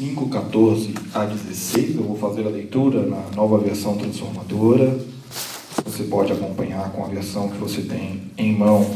5, 0.00 0.30
14 0.30 0.94
a 1.12 1.26
16. 1.26 1.96
Eu 1.96 2.04
vou 2.04 2.16
fazer 2.16 2.46
a 2.46 2.48
leitura 2.48 3.02
na 3.02 3.20
nova 3.36 3.58
versão 3.58 3.98
transformadora. 3.98 4.98
Você 5.84 6.04
pode 6.04 6.32
acompanhar 6.32 6.90
com 6.92 7.04
a 7.04 7.08
versão 7.08 7.50
que 7.50 7.58
você 7.58 7.82
tem 7.82 8.22
em 8.38 8.56
mãos. 8.56 8.88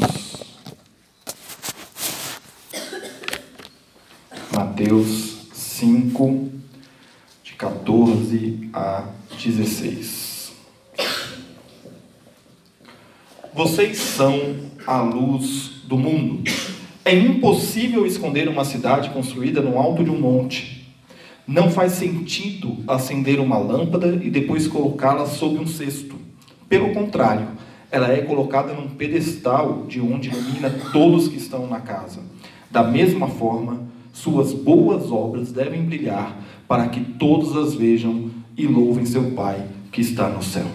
Mateus 4.50 5.46
5, 5.52 6.48
de 7.42 7.52
14 7.52 8.70
a 8.72 9.04
16. 9.44 10.52
Vocês 13.52 13.98
são 13.98 14.56
a 14.86 15.02
luz 15.02 15.82
do 15.84 15.98
mundo. 15.98 16.50
É 17.04 17.14
impossível 17.14 18.06
esconder 18.06 18.48
uma 18.48 18.64
cidade 18.64 19.10
construída 19.10 19.60
no 19.60 19.78
alto 19.78 20.02
de 20.02 20.08
um 20.08 20.18
monte. 20.18 20.83
Não 21.46 21.70
faz 21.70 21.92
sentido 21.92 22.78
acender 22.86 23.38
uma 23.38 23.58
lâmpada 23.58 24.18
e 24.22 24.30
depois 24.30 24.66
colocá-la 24.66 25.26
sob 25.26 25.58
um 25.58 25.66
cesto. 25.66 26.16
Pelo 26.68 26.94
contrário, 26.94 27.48
ela 27.90 28.10
é 28.10 28.22
colocada 28.22 28.72
num 28.72 28.88
pedestal 28.88 29.84
de 29.86 30.00
onde 30.00 30.30
ilumina 30.30 30.70
todos 30.90 31.28
que 31.28 31.36
estão 31.36 31.66
na 31.66 31.80
casa. 31.80 32.20
Da 32.70 32.82
mesma 32.82 33.28
forma, 33.28 33.82
suas 34.12 34.52
boas 34.52 35.12
obras 35.12 35.52
devem 35.52 35.82
brilhar 35.82 36.36
para 36.66 36.88
que 36.88 37.00
todos 37.00 37.54
as 37.56 37.74
vejam 37.74 38.30
e 38.56 38.66
louvem 38.66 39.04
seu 39.04 39.32
Pai 39.32 39.66
que 39.92 40.00
está 40.00 40.28
no 40.28 40.42
céu. 40.42 40.66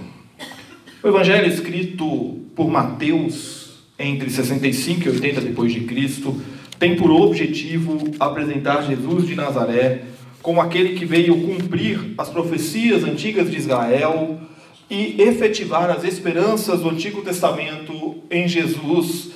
O 1.03 1.07
evangelho 1.07 1.47
escrito 1.47 2.39
por 2.55 2.69
Mateus 2.69 3.79
entre 3.97 4.29
65 4.29 5.07
e 5.07 5.09
80 5.09 5.41
depois 5.41 5.73
de 5.73 5.81
Cristo 5.81 6.39
tem 6.77 6.95
por 6.95 7.09
objetivo 7.11 8.11
apresentar 8.19 8.83
Jesus 8.83 9.27
de 9.27 9.35
Nazaré 9.35 10.03
como 10.41 10.61
aquele 10.61 10.97
que 10.97 11.05
veio 11.05 11.41
cumprir 11.41 12.13
as 12.17 12.29
profecias 12.29 13.03
antigas 13.03 13.49
de 13.49 13.57
Israel 13.57 14.39
e 14.89 15.21
efetivar 15.21 15.89
as 15.89 16.03
esperanças 16.03 16.81
do 16.81 16.89
Antigo 16.89 17.21
Testamento 17.21 18.23
em 18.29 18.47
Jesus. 18.47 19.31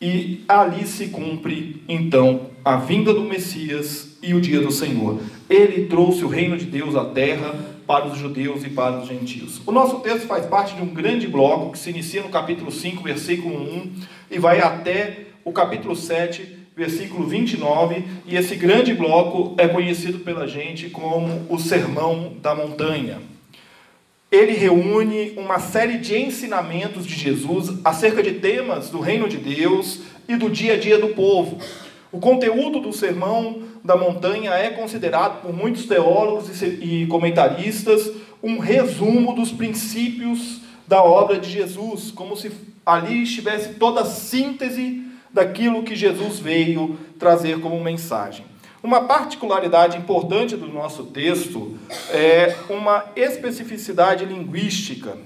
E 0.00 0.44
ali 0.48 0.86
se 0.86 1.08
cumpre, 1.08 1.82
então, 1.88 2.50
a 2.64 2.76
vinda 2.76 3.12
do 3.12 3.22
Messias 3.22 4.16
e 4.22 4.32
o 4.32 4.40
dia 4.40 4.60
do 4.60 4.70
Senhor. 4.70 5.20
Ele 5.50 5.86
trouxe 5.86 6.24
o 6.24 6.28
reino 6.28 6.56
de 6.56 6.66
Deus 6.66 6.94
à 6.94 7.04
terra 7.06 7.54
para 7.86 8.06
os 8.06 8.18
judeus 8.18 8.64
e 8.64 8.68
para 8.68 9.00
os 9.00 9.08
gentios. 9.08 9.60
O 9.66 9.72
nosso 9.72 10.00
texto 10.00 10.26
faz 10.26 10.44
parte 10.46 10.74
de 10.74 10.82
um 10.82 10.92
grande 10.92 11.26
bloco 11.26 11.72
que 11.72 11.78
se 11.78 11.90
inicia 11.90 12.22
no 12.22 12.28
capítulo 12.28 12.70
5, 12.70 13.02
versículo 13.02 13.56
1 13.56 13.92
e 14.30 14.38
vai 14.38 14.60
até 14.60 15.28
o 15.44 15.52
capítulo 15.52 15.96
7, 15.96 16.57
versículo 16.78 17.26
29, 17.26 18.04
e 18.24 18.36
esse 18.36 18.54
grande 18.54 18.94
bloco 18.94 19.52
é 19.58 19.66
conhecido 19.66 20.20
pela 20.20 20.46
gente 20.46 20.88
como 20.88 21.44
o 21.48 21.58
Sermão 21.58 22.34
da 22.40 22.54
Montanha. 22.54 23.18
Ele 24.30 24.52
reúne 24.52 25.32
uma 25.36 25.58
série 25.58 25.98
de 25.98 26.16
ensinamentos 26.16 27.04
de 27.04 27.16
Jesus 27.16 27.80
acerca 27.84 28.22
de 28.22 28.34
temas 28.34 28.90
do 28.90 29.00
reino 29.00 29.28
de 29.28 29.38
Deus 29.38 30.02
e 30.28 30.36
do 30.36 30.48
dia 30.48 30.74
a 30.74 30.76
dia 30.76 30.98
do 30.98 31.08
povo. 31.08 31.58
O 32.12 32.20
conteúdo 32.20 32.78
do 32.78 32.92
Sermão 32.92 33.60
da 33.82 33.96
Montanha 33.96 34.52
é 34.52 34.70
considerado 34.70 35.42
por 35.42 35.52
muitos 35.52 35.84
teólogos 35.84 36.62
e 36.62 37.06
comentaristas 37.06 38.08
um 38.40 38.60
resumo 38.60 39.34
dos 39.34 39.50
princípios 39.50 40.60
da 40.86 41.02
obra 41.02 41.40
de 41.40 41.50
Jesus, 41.50 42.12
como 42.12 42.36
se 42.36 42.52
ali 42.86 43.24
estivesse 43.24 43.74
toda 43.74 44.02
a 44.02 44.06
síntese 44.06 45.07
daquilo 45.38 45.84
que 45.84 45.94
Jesus 45.94 46.40
veio 46.40 46.98
trazer 47.16 47.60
como 47.60 47.80
mensagem. 47.80 48.44
Uma 48.82 49.04
particularidade 49.04 49.96
importante 49.96 50.56
do 50.56 50.66
nosso 50.66 51.04
texto 51.04 51.78
é 52.10 52.56
uma 52.68 53.04
especificidade 53.14 54.24
linguística. 54.24 55.16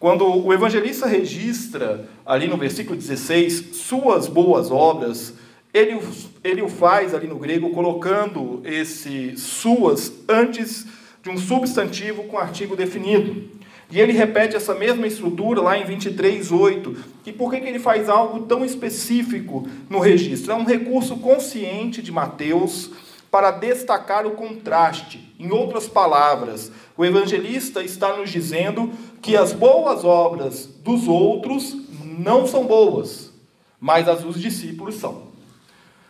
Quando 0.00 0.24
o 0.24 0.52
evangelista 0.52 1.06
registra, 1.06 2.08
ali 2.26 2.48
no 2.48 2.56
versículo 2.56 2.96
16, 2.96 3.76
suas 3.76 4.26
boas 4.26 4.68
obras, 4.72 5.34
ele, 5.72 6.00
ele 6.42 6.60
o 6.60 6.68
faz 6.68 7.14
ali 7.14 7.28
no 7.28 7.36
grego 7.36 7.70
colocando 7.70 8.60
esse 8.64 9.36
suas 9.36 10.12
antes 10.28 10.86
de 11.22 11.30
um 11.30 11.38
substantivo 11.38 12.24
com 12.24 12.36
artigo 12.36 12.74
definido. 12.74 13.48
E 13.92 14.00
ele 14.00 14.12
repete 14.12 14.56
essa 14.56 14.74
mesma 14.74 15.06
estrutura 15.06 15.60
lá 15.60 15.76
em 15.76 15.84
23:8. 15.84 16.96
E 17.26 17.30
por 17.32 17.50
que, 17.50 17.60
que 17.60 17.68
ele 17.68 17.78
faz 17.78 18.08
algo 18.08 18.46
tão 18.46 18.64
específico 18.64 19.68
no 19.90 19.98
registro? 19.98 20.50
É 20.50 20.54
um 20.54 20.64
recurso 20.64 21.18
consciente 21.18 22.00
de 22.00 22.10
Mateus 22.10 22.90
para 23.30 23.50
destacar 23.50 24.26
o 24.26 24.30
contraste. 24.30 25.34
Em 25.38 25.50
outras 25.50 25.88
palavras, 25.88 26.72
o 26.96 27.04
evangelista 27.04 27.84
está 27.84 28.16
nos 28.16 28.30
dizendo 28.30 28.90
que 29.20 29.36
as 29.36 29.52
boas 29.52 30.04
obras 30.04 30.66
dos 30.82 31.06
outros 31.06 31.76
não 32.18 32.46
são 32.46 32.64
boas, 32.64 33.30
mas 33.78 34.08
as 34.08 34.22
dos 34.22 34.40
discípulos 34.40 34.94
são. 34.94 35.24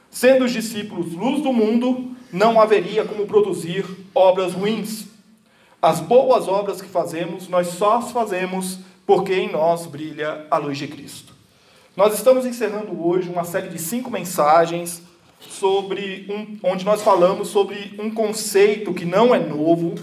Sendo 0.09 0.45
os 0.45 0.53
discípulos 0.53 1.13
luz 1.15 1.43
do 1.43 1.53
mundo, 1.53 2.13
não 2.33 2.61
haveria 2.61 3.05
como 3.05 3.27
produzir 3.27 3.85
obras 4.15 4.53
ruins. 4.53 5.12
As 5.83 5.99
boas 5.99 6.47
obras 6.47 6.81
que 6.81 6.89
fazemos, 6.89 7.49
nós 7.49 7.67
só 7.67 7.97
as 7.97 8.13
fazemos 8.13 8.79
porque 9.05 9.35
em 9.35 9.51
nós 9.51 9.85
brilha 9.85 10.47
a 10.49 10.57
luz 10.57 10.79
de 10.79 10.87
Cristo. 10.87 11.35
Nós 11.97 12.15
estamos 12.15 12.47
encerrando 12.47 13.05
hoje 13.05 13.29
uma 13.29 13.43
série 13.43 13.69
de 13.69 13.81
cinco 13.81 14.09
mensagens 14.09 15.03
sobre 15.41 16.25
um, 16.31 16.71
onde 16.71 16.85
nós 16.85 17.03
falamos 17.03 17.49
sobre 17.49 17.97
um 17.99 18.13
conceito 18.15 18.95
que 18.95 19.05
não 19.05 19.35
é 19.35 19.41
novo, 19.41 19.97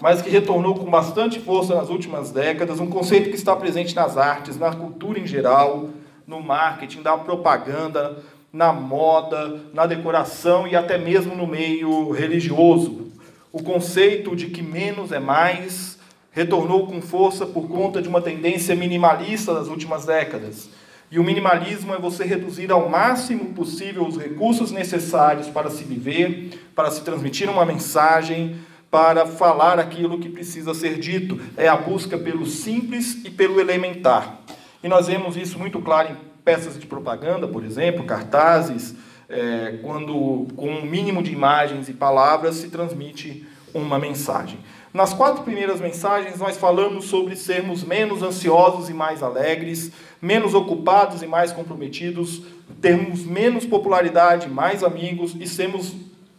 mas 0.00 0.20
que 0.20 0.28
retornou 0.28 0.74
com 0.74 0.90
bastante 0.90 1.38
força 1.38 1.72
nas 1.72 1.88
últimas 1.88 2.32
décadas, 2.32 2.80
um 2.80 2.90
conceito 2.90 3.30
que 3.30 3.36
está 3.36 3.54
presente 3.54 3.94
nas 3.94 4.16
artes, 4.16 4.58
na 4.58 4.74
cultura 4.74 5.20
em 5.20 5.26
geral, 5.26 5.88
no 6.26 6.42
marketing, 6.42 7.02
na 7.02 7.16
propaganda, 7.16 8.18
na 8.52 8.72
moda, 8.72 9.60
na 9.72 9.86
decoração 9.86 10.66
e 10.66 10.74
até 10.74 10.98
mesmo 10.98 11.36
no 11.36 11.46
meio 11.46 12.10
religioso 12.10 13.11
o 13.52 13.62
conceito 13.62 14.34
de 14.34 14.46
que 14.46 14.62
menos 14.62 15.12
é 15.12 15.20
mais 15.20 15.98
retornou 16.30 16.86
com 16.86 17.02
força 17.02 17.44
por 17.44 17.68
conta 17.68 18.00
de 18.00 18.08
uma 18.08 18.22
tendência 18.22 18.74
minimalista 18.74 19.52
das 19.52 19.68
últimas 19.68 20.06
décadas. 20.06 20.70
E 21.10 21.18
o 21.18 21.22
minimalismo 21.22 21.92
é 21.92 21.98
você 21.98 22.24
reduzir 22.24 22.72
ao 22.72 22.88
máximo 22.88 23.52
possível 23.52 24.06
os 24.06 24.16
recursos 24.16 24.72
necessários 24.72 25.48
para 25.48 25.68
se 25.68 25.84
viver, 25.84 26.58
para 26.74 26.90
se 26.90 27.02
transmitir 27.02 27.50
uma 27.50 27.66
mensagem, 27.66 28.56
para 28.90 29.26
falar 29.26 29.78
aquilo 29.78 30.18
que 30.18 30.30
precisa 30.30 30.72
ser 30.72 30.98
dito. 30.98 31.38
É 31.54 31.68
a 31.68 31.76
busca 31.76 32.16
pelo 32.16 32.46
simples 32.46 33.22
e 33.26 33.30
pelo 33.30 33.60
elementar. 33.60 34.40
E 34.82 34.88
nós 34.88 35.06
vemos 35.06 35.36
isso 35.36 35.58
muito 35.58 35.80
claro 35.82 36.12
em 36.12 36.16
peças 36.42 36.80
de 36.80 36.86
propaganda, 36.86 37.46
por 37.46 37.62
exemplo, 37.62 38.04
cartazes, 38.04 38.94
é, 39.32 39.78
quando 39.82 40.46
com 40.54 40.68
um 40.68 40.82
mínimo 40.82 41.22
de 41.22 41.32
imagens 41.32 41.88
e 41.88 41.94
palavras 41.94 42.56
se 42.56 42.68
transmite 42.68 43.46
uma 43.72 43.98
mensagem. 43.98 44.58
Nas 44.92 45.14
quatro 45.14 45.42
primeiras 45.42 45.80
mensagens, 45.80 46.38
nós 46.38 46.58
falamos 46.58 47.06
sobre 47.06 47.34
sermos 47.34 47.82
menos 47.82 48.22
ansiosos 48.22 48.90
e 48.90 48.92
mais 48.94 49.22
alegres, 49.22 49.90
menos 50.20 50.52
ocupados 50.52 51.22
e 51.22 51.26
mais 51.26 51.50
comprometidos, 51.50 52.42
termos 52.82 53.24
menos 53.24 53.64
popularidade, 53.64 54.50
mais 54.50 54.84
amigos 54.84 55.34
e 55.40 55.46
sermos 55.46 55.94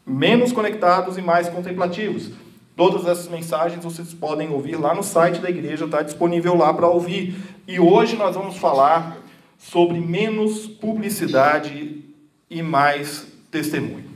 menos 0.05 0.51
conectados 0.51 1.17
e 1.17 1.21
mais 1.21 1.49
contemplativos. 1.49 2.29
Todas 2.75 3.07
essas 3.07 3.27
mensagens 3.27 3.83
vocês 3.83 4.13
podem 4.13 4.49
ouvir 4.49 4.75
lá 4.75 4.93
no 4.93 5.03
site 5.03 5.39
da 5.39 5.49
igreja, 5.49 5.85
está 5.85 6.03
disponível 6.03 6.55
lá 6.55 6.71
para 6.71 6.87
ouvir. 6.87 7.35
E 7.67 7.79
hoje 7.79 8.15
nós 8.15 8.35
vamos 8.35 8.57
falar 8.57 9.17
sobre 9.57 9.99
menos 9.99 10.67
publicidade 10.67 12.02
e 12.53 12.61
mais 12.61 13.27
testemunho. 13.51 14.11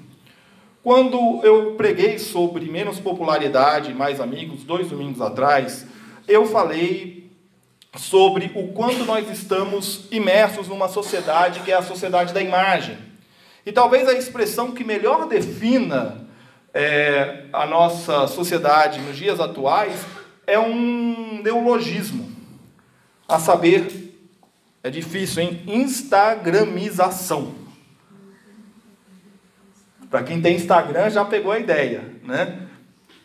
Quando 0.84 1.42
eu 1.44 1.76
preguei 1.76 2.18
sobre 2.18 2.66
menos 2.66 3.00
popularidade 3.00 3.92
e 3.92 3.94
mais 3.94 4.22
amigos, 4.22 4.64
dois 4.64 4.88
domingos 4.88 5.20
atrás, 5.20 5.86
eu 6.28 6.46
falei 6.46 7.30
sobre 7.98 8.52
o 8.56 8.70
quanto 8.70 9.04
nós 9.04 9.30
estamos 9.30 10.08
imersos 10.12 10.68
numa 10.68 10.88
sociedade 10.88 11.62
que 11.62 11.72
é 11.72 11.76
a 11.76 11.82
sociedade 11.82 12.34
da 12.34 12.42
imagem. 12.42 12.98
E 13.66 13.72
talvez 13.72 14.08
a 14.08 14.14
expressão 14.14 14.72
que 14.72 14.84
melhor 14.84 15.28
defina 15.28 16.28
é, 16.74 17.46
a 17.52 17.66
nossa 17.66 18.28
sociedade 18.28 19.02
nos 19.02 19.18
dias 19.18 19.40
atuais 19.40 20.06
é 20.46 20.60
um 20.60 21.42
neologismo. 21.44 22.32
A 23.28 23.40
saber, 23.40 24.16
é 24.82 24.90
difícil, 24.90 25.44
hein? 25.44 25.64
Instagramização. 25.68 27.67
Para 30.10 30.24
quem 30.24 30.42
tem 30.42 30.56
Instagram 30.56 31.10
já 31.10 31.26
pegou 31.26 31.52
a 31.52 31.60
ideia, 31.60 32.04
né? 32.24 32.68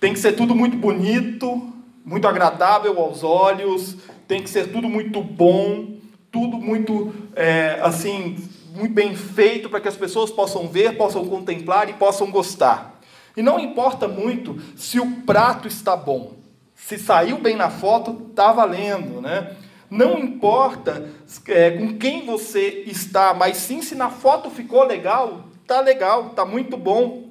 Tem 0.01 0.13
que 0.13 0.19
ser 0.19 0.33
tudo 0.33 0.55
muito 0.55 0.77
bonito, 0.77 1.73
muito 2.05 2.27
agradável 2.27 2.99
aos 2.99 3.23
olhos, 3.23 3.97
tem 4.27 4.43
que 4.43 4.51
ser 4.51 4.73
tudo 4.73 4.89
muito 4.89 5.23
bom, 5.23 5.97
tudo 6.31 6.57
muito 6.57 7.15
é, 7.37 7.79
assim 7.83 8.37
muito 8.75 8.95
bem 8.95 9.15
feito 9.15 9.69
para 9.69 9.81
que 9.81 9.89
as 9.89 9.97
pessoas 9.97 10.31
possam 10.31 10.67
ver, 10.67 10.97
possam 10.97 11.27
contemplar 11.27 11.89
e 11.89 11.93
possam 11.93 12.31
gostar. 12.31 13.01
E 13.37 13.43
não 13.43 13.61
importa 13.61 14.09
muito 14.09 14.59
se 14.77 14.99
o 14.99 15.23
prato 15.23 15.69
está 15.69 15.95
bom, 15.95 16.33
se 16.75 16.99
saiu 16.99 17.39
bem 17.39 17.55
na 17.55 17.71
foto, 17.71 18.29
está 18.31 18.53
valendo, 18.53 19.21
né? 19.21 19.57
Não 19.91 20.19
importa 20.19 21.07
é, 21.49 21.71
com 21.73 21.99
quem 21.99 22.25
você 22.25 22.83
está, 22.87 23.35
mas 23.35 23.59
sim 23.59 23.83
se 23.83 23.95
na 23.95 24.09
foto 24.09 24.51
ficou 24.51 24.85
legal, 24.85 25.45
tá 25.73 25.81
legal, 25.81 26.31
tá 26.31 26.45
muito 26.45 26.77
bom. 26.77 27.31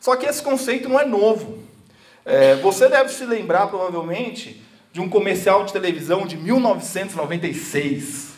Só 0.00 0.16
que 0.16 0.24
esse 0.24 0.42
conceito 0.42 0.88
não 0.88 0.98
é 0.98 1.04
novo. 1.04 1.58
É, 2.24 2.54
você 2.56 2.88
deve 2.88 3.10
se 3.10 3.26
lembrar 3.26 3.66
provavelmente 3.66 4.62
de 4.90 5.00
um 5.00 5.08
comercial 5.08 5.64
de 5.64 5.72
televisão 5.72 6.26
de 6.26 6.36
1996, 6.36 8.32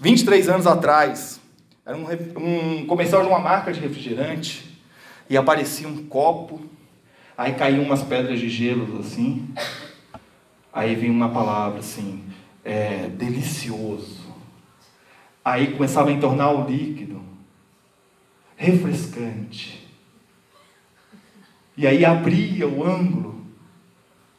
23 0.00 0.48
anos 0.48 0.66
atrás. 0.66 1.38
Era 1.84 1.96
um, 1.96 2.06
um 2.38 2.86
comercial 2.86 3.20
de 3.22 3.28
uma 3.28 3.38
marca 3.38 3.70
de 3.72 3.80
refrigerante 3.80 4.80
e 5.28 5.36
aparecia 5.36 5.86
um 5.86 6.06
copo, 6.06 6.60
aí 7.36 7.52
caíam 7.54 7.82
umas 7.82 8.02
pedras 8.02 8.40
de 8.40 8.48
gelo 8.48 9.00
assim, 9.00 9.52
aí 10.72 10.94
vinha 10.94 11.12
uma 11.12 11.28
palavra 11.28 11.80
assim, 11.80 12.24
é, 12.64 13.08
delicioso. 13.08 14.24
Aí 15.44 15.72
começava 15.72 16.08
a 16.08 16.12
entornar 16.12 16.52
o 16.52 16.66
líquido, 16.68 17.15
refrescante. 18.56 19.86
E 21.76 21.86
aí 21.86 22.04
abria 22.04 22.66
o 22.66 22.84
ângulo 22.84 23.44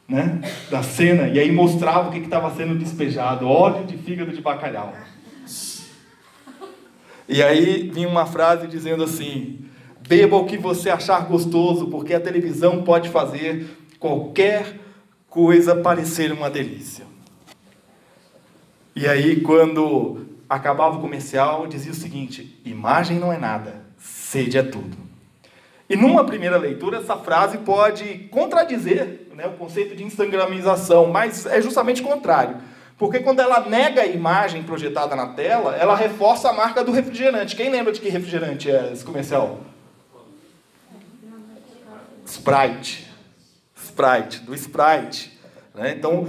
né, 0.07 0.41
da 0.71 0.81
cena 0.81 1.27
e 1.27 1.39
aí 1.39 1.51
mostrava 1.51 2.09
o 2.09 2.11
que 2.11 2.19
estava 2.19 2.53
sendo 2.55 2.77
despejado: 2.77 3.47
óleo 3.47 3.85
de 3.85 3.97
fígado 3.97 4.31
de 4.31 4.41
bacalhau. 4.41 4.93
E 7.29 7.43
aí 7.43 7.89
vinha 7.93 8.07
uma 8.07 8.25
frase 8.25 8.67
dizendo 8.67 9.03
assim: 9.03 9.65
beba 10.07 10.37
o 10.37 10.45
que 10.45 10.57
você 10.57 10.89
achar 10.89 11.25
gostoso, 11.27 11.87
porque 11.87 12.13
a 12.13 12.19
televisão 12.19 12.83
pode 12.83 13.09
fazer 13.09 13.67
qualquer 13.99 14.79
coisa 15.29 15.75
parecer 15.75 16.31
uma 16.31 16.49
delícia. 16.49 17.05
E 18.95 19.05
aí, 19.07 19.41
quando 19.41 20.25
acabava 20.49 20.97
o 20.97 21.01
comercial, 21.01 21.67
dizia 21.67 21.91
o 21.91 21.95
seguinte: 21.95 22.59
imagem 22.63 23.19
não 23.19 23.31
é 23.31 23.37
nada, 23.37 23.86
sede 24.27 24.57
é 24.57 24.63
tudo. 24.63 24.97
E 25.89 25.95
numa 25.95 26.25
primeira 26.25 26.57
leitura, 26.57 26.97
essa 26.97 27.15
frase 27.15 27.59
pode 27.59 28.27
contradizer 28.29 29.27
né, 29.33 29.47
o 29.47 29.51
conceito 29.51 29.95
de 29.95 30.03
instagramização, 30.03 31.07
mas 31.07 31.45
é 31.45 31.61
justamente 31.61 32.01
contrário. 32.01 32.57
Porque 32.97 33.19
quando 33.19 33.39
ela 33.39 33.61
nega 33.61 34.01
a 34.01 34.05
imagem 34.05 34.63
projetada 34.63 35.15
na 35.15 35.27
tela, 35.27 35.75
ela 35.75 35.95
reforça 35.95 36.49
a 36.49 36.53
marca 36.53 36.83
do 36.83 36.91
refrigerante. 36.91 37.55
Quem 37.55 37.69
lembra 37.69 37.93
de 37.93 38.01
que 38.01 38.09
refrigerante 38.09 38.69
é 38.69 38.91
esse 38.91 39.05
comercial? 39.05 39.59
Sprite. 42.25 43.07
Sprite, 43.75 44.39
do 44.41 44.53
Sprite. 44.55 45.39
Né? 45.73 45.93
Então, 45.97 46.27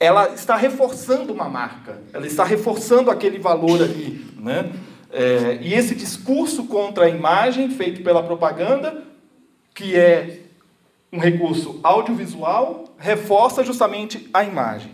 ela 0.00 0.30
está 0.30 0.56
reforçando 0.56 1.32
uma 1.32 1.48
marca, 1.48 2.00
ela 2.12 2.26
está 2.26 2.42
reforçando 2.42 3.10
aquele 3.10 3.38
valor 3.38 3.80
ali. 3.80 4.26
Né? 4.40 4.72
É, 5.12 5.58
e 5.60 5.74
esse 5.74 5.94
discurso 5.94 6.64
contra 6.64 7.04
a 7.04 7.08
imagem, 7.08 7.68
feito 7.68 8.02
pela 8.02 8.22
propaganda, 8.22 9.04
que 9.74 9.94
é 9.94 10.38
um 11.12 11.18
recurso 11.18 11.78
audiovisual, 11.82 12.86
reforça 12.98 13.62
justamente 13.62 14.28
a 14.32 14.42
imagem. 14.42 14.90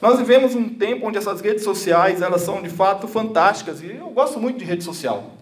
Nós 0.00 0.18
vivemos 0.18 0.54
um 0.54 0.68
tempo 0.68 1.08
onde 1.08 1.18
essas 1.18 1.40
redes 1.40 1.64
sociais 1.64 2.22
elas 2.22 2.42
são 2.42 2.62
de 2.62 2.68
fato 2.68 3.08
fantásticas 3.08 3.82
e 3.82 3.96
eu 3.96 4.10
gosto 4.10 4.38
muito 4.38 4.58
de 4.58 4.64
rede 4.64 4.84
social. 4.84 5.32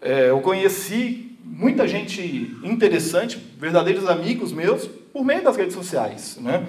É, 0.00 0.30
eu 0.30 0.40
conheci 0.40 1.36
muita 1.42 1.88
gente 1.88 2.56
interessante, 2.62 3.36
verdadeiros 3.58 4.06
amigos 4.06 4.52
meus, 4.52 4.86
por 4.86 5.24
meio 5.24 5.42
das 5.42 5.56
redes 5.56 5.74
sociais. 5.74 6.36
Né? 6.40 6.66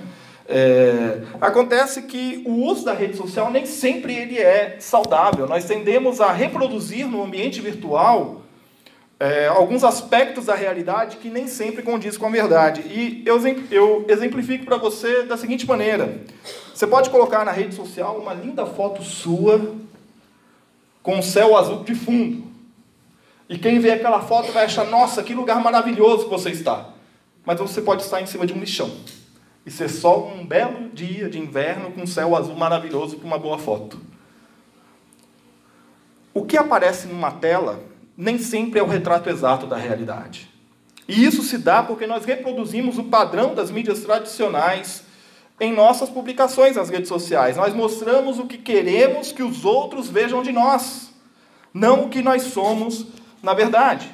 É, 0.49 1.23
acontece 1.41 2.03
que 2.03 2.41
o 2.45 2.53
uso 2.63 2.85
da 2.85 2.93
rede 2.93 3.17
social 3.17 3.51
nem 3.51 3.65
sempre 3.65 4.15
ele 4.15 4.39
é 4.39 4.77
saudável. 4.79 5.45
Nós 5.45 5.65
tendemos 5.65 6.21
a 6.21 6.31
reproduzir 6.31 7.05
no 7.05 7.21
ambiente 7.21 7.59
virtual 7.59 8.43
é, 9.19 9.47
alguns 9.47 9.83
aspectos 9.83 10.45
da 10.45 10.55
realidade 10.55 11.17
que 11.17 11.29
nem 11.29 11.47
sempre 11.47 11.83
condiz 11.83 12.17
com 12.17 12.27
a 12.27 12.29
verdade. 12.29 12.81
E 12.81 13.23
eu, 13.25 13.37
eu 13.69 14.05
exemplifico 14.07 14.63
para 14.63 14.77
você 14.77 15.23
da 15.23 15.35
seguinte 15.35 15.67
maneira: 15.67 16.21
você 16.73 16.87
pode 16.87 17.09
colocar 17.09 17.43
na 17.43 17.51
rede 17.51 17.75
social 17.75 18.17
uma 18.17 18.33
linda 18.33 18.65
foto 18.65 19.03
sua 19.03 19.75
com 21.03 21.19
o 21.19 21.23
céu 21.23 21.57
azul 21.57 21.83
de 21.83 21.93
fundo. 21.93 22.47
E 23.49 23.57
quem 23.57 23.79
vê 23.79 23.91
aquela 23.91 24.21
foto 24.21 24.51
vai 24.51 24.65
achar, 24.65 24.85
nossa, 24.85 25.23
que 25.23 25.33
lugar 25.33 25.61
maravilhoso 25.61 26.25
que 26.25 26.29
você 26.29 26.51
está. 26.51 26.89
Mas 27.45 27.59
você 27.59 27.81
pode 27.81 28.03
estar 28.03 28.21
em 28.21 28.25
cima 28.25 28.45
de 28.45 28.53
um 28.53 28.59
lixão 28.59 28.91
e 29.67 29.71
ser 29.71 29.89
só 29.89 30.25
um 30.29 30.45
belo 30.45 30.89
dia 30.93 31.29
de 31.29 31.37
inverno 31.37 31.91
com 31.91 32.03
um 32.03 32.07
céu 32.07 32.37
azul 32.37 32.55
maravilhoso 32.55 33.17
para 33.17 33.27
uma 33.27 33.37
boa 33.37 33.59
foto. 33.59 33.99
O 36.33 36.45
que 36.45 36.55
aparece 36.55 37.05
numa 37.05 37.31
tela 37.31 37.83
nem 38.15 38.37
sempre 38.37 38.79
é 38.79 38.83
o 38.83 38.87
retrato 38.87 39.29
exato 39.29 39.67
da 39.67 39.75
realidade. 39.75 40.49
E 41.05 41.25
isso 41.25 41.43
se 41.43 41.57
dá 41.57 41.83
porque 41.83 42.07
nós 42.07 42.23
reproduzimos 42.23 42.97
o 42.97 43.03
padrão 43.03 43.53
das 43.53 43.69
mídias 43.69 43.99
tradicionais 43.99 45.03
em 45.59 45.73
nossas 45.73 46.09
publicações 46.09 46.77
nas 46.77 46.89
redes 46.89 47.09
sociais. 47.09 47.57
Nós 47.57 47.73
mostramos 47.73 48.39
o 48.39 48.45
que 48.45 48.57
queremos 48.57 49.33
que 49.33 49.43
os 49.43 49.65
outros 49.65 50.09
vejam 50.09 50.41
de 50.41 50.53
nós, 50.53 51.13
não 51.73 52.05
o 52.05 52.09
que 52.09 52.21
nós 52.21 52.43
somos 52.43 53.05
na 53.43 53.53
verdade. 53.53 54.09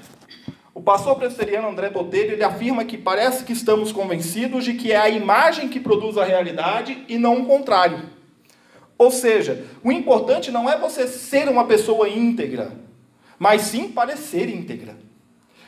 O 0.75 0.81
pastor 0.81 1.15
presbiteriano 1.15 1.69
André 1.69 1.91
Botelho 1.91 2.31
ele 2.31 2.43
afirma 2.43 2.83
que 2.83 2.97
parece 2.97 3.43
que 3.43 3.53
estamos 3.53 3.91
convencidos 3.91 4.65
de 4.65 4.73
que 4.73 4.91
é 4.91 4.97
a 4.97 5.07
imagem 5.07 5.69
que 5.69 5.79
produz 5.79 6.17
a 6.17 6.25
realidade 6.25 7.05
e 7.07 7.17
não 7.19 7.41
o 7.41 7.45
contrário. 7.45 8.09
Ou 8.97 9.11
seja, 9.11 9.65
o 9.83 9.91
importante 9.91 10.49
não 10.49 10.67
é 10.67 10.75
você 10.75 11.07
ser 11.07 11.47
uma 11.47 11.65
pessoa 11.65 12.09
íntegra, 12.09 12.71
mas 13.37 13.61
sim 13.61 13.87
parecer 13.89 14.49
íntegra. 14.49 14.97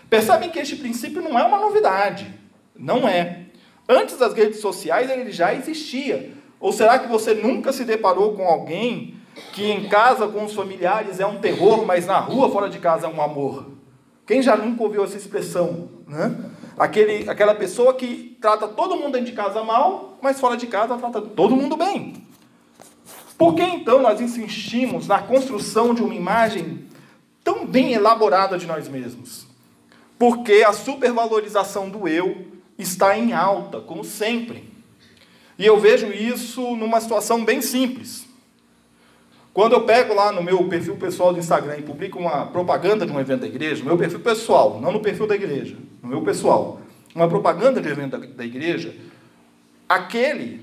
Percebem 0.10 0.50
que 0.50 0.60
este 0.60 0.76
princípio 0.76 1.22
não 1.22 1.38
é 1.38 1.44
uma 1.44 1.60
novidade. 1.60 2.34
Não 2.76 3.08
é. 3.08 3.46
Antes 3.88 4.18
das 4.18 4.34
redes 4.34 4.60
sociais 4.60 5.10
ele 5.12 5.32
já 5.32 5.54
existia. 5.54 6.32
Ou 6.60 6.72
será 6.72 6.98
que 6.98 7.08
você 7.08 7.36
nunca 7.36 7.72
se 7.72 7.86
deparou 7.86 8.34
com 8.34 8.48
alguém 8.48 9.16
que 9.54 9.70
em 9.70 9.88
casa 9.88 10.28
com 10.28 10.46
os 10.46 10.54
familiares 10.54 11.20
é 11.20 11.28
um 11.28 11.40
terror, 11.40 11.86
mas 11.86 12.08
na 12.08 12.18
rua 12.18 12.50
fora 12.50 12.70
de 12.70 12.80
casa 12.80 13.06
é 13.06 13.10
um 13.10 13.22
amor? 13.22 13.76
Quem 14.26 14.42
já 14.42 14.56
nunca 14.56 14.84
ouviu 14.84 15.04
essa 15.04 15.18
expressão? 15.18 15.90
Né? 16.08 16.36
Aquele, 16.78 17.30
aquela 17.30 17.56
pessoa 17.56 17.94
que 17.94 18.38
trata 18.42 18.68
todo 18.68 18.96
mundo 18.96 19.14
dentro 19.14 19.28
de 19.28 19.34
casa 19.34 19.64
mal, 19.64 20.18
mas 20.22 20.40
fora 20.40 20.58
de 20.58 20.68
casa 20.68 20.98
trata 20.98 21.22
todo 21.22 21.56
mundo 21.56 21.78
bem. 21.78 22.26
Por 23.38 23.54
que 23.54 23.62
então 23.62 24.02
nós 24.02 24.22
insistimos 24.22 25.08
na 25.08 25.20
construção 25.20 25.94
de 25.94 26.02
uma 26.02 26.16
imagem 26.16 26.86
tão 27.44 27.66
bem 27.66 27.94
elaborada 27.94 28.58
de 28.58 28.66
nós 28.66 28.88
mesmos? 28.88 29.46
Porque 30.18 30.64
a 30.66 30.72
supervalorização 30.74 31.90
do 31.90 32.08
eu 32.08 32.48
está 32.78 33.18
em 33.18 33.34
alta, 33.34 33.82
como 33.82 34.04
sempre. 34.04 34.70
E 35.58 35.66
eu 35.66 35.80
vejo 35.80 36.08
isso 36.08 36.76
numa 36.76 37.00
situação 37.00 37.44
bem 37.44 37.62
simples. 37.62 38.25
Quando 39.56 39.72
eu 39.72 39.86
pego 39.86 40.14
lá 40.14 40.34
no 40.34 40.44
meu 40.44 40.68
perfil 40.68 40.98
pessoal 40.98 41.32
do 41.32 41.40
Instagram 41.40 41.78
e 41.78 41.82
publico 41.82 42.20
uma 42.20 42.46
propaganda 42.48 43.06
de 43.06 43.12
um 43.14 43.18
evento 43.22 43.40
da 43.40 43.48
igreja, 43.48 43.80
no 43.80 43.86
meu 43.86 43.98
perfil 43.98 44.20
pessoal, 44.20 44.82
não 44.82 44.92
no 44.92 45.00
perfil 45.00 45.26
da 45.26 45.34
igreja, 45.34 45.78
no 46.04 46.10
meu 46.10 46.22
pessoal, 46.24 46.82
uma 47.16 47.30
propaganda 47.30 47.80
de 47.80 47.88
evento 47.88 48.18
da, 48.18 48.26
da 48.26 48.44
igreja, 48.44 48.94
aquele, 49.88 50.62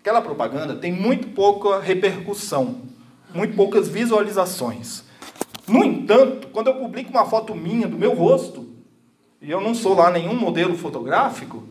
aquela 0.00 0.22
propaganda 0.22 0.76
tem 0.76 0.92
muito 0.92 1.30
pouca 1.30 1.80
repercussão, 1.80 2.82
muito 3.34 3.56
poucas 3.56 3.88
visualizações. 3.88 5.02
No 5.66 5.82
entanto, 5.84 6.46
quando 6.52 6.68
eu 6.68 6.74
publico 6.74 7.10
uma 7.10 7.24
foto 7.24 7.56
minha 7.56 7.88
do 7.88 7.98
meu 7.98 8.14
rosto, 8.14 8.72
e 9.40 9.50
eu 9.50 9.60
não 9.60 9.74
sou 9.74 9.96
lá 9.96 10.12
nenhum 10.12 10.36
modelo 10.36 10.78
fotográfico, 10.78 11.64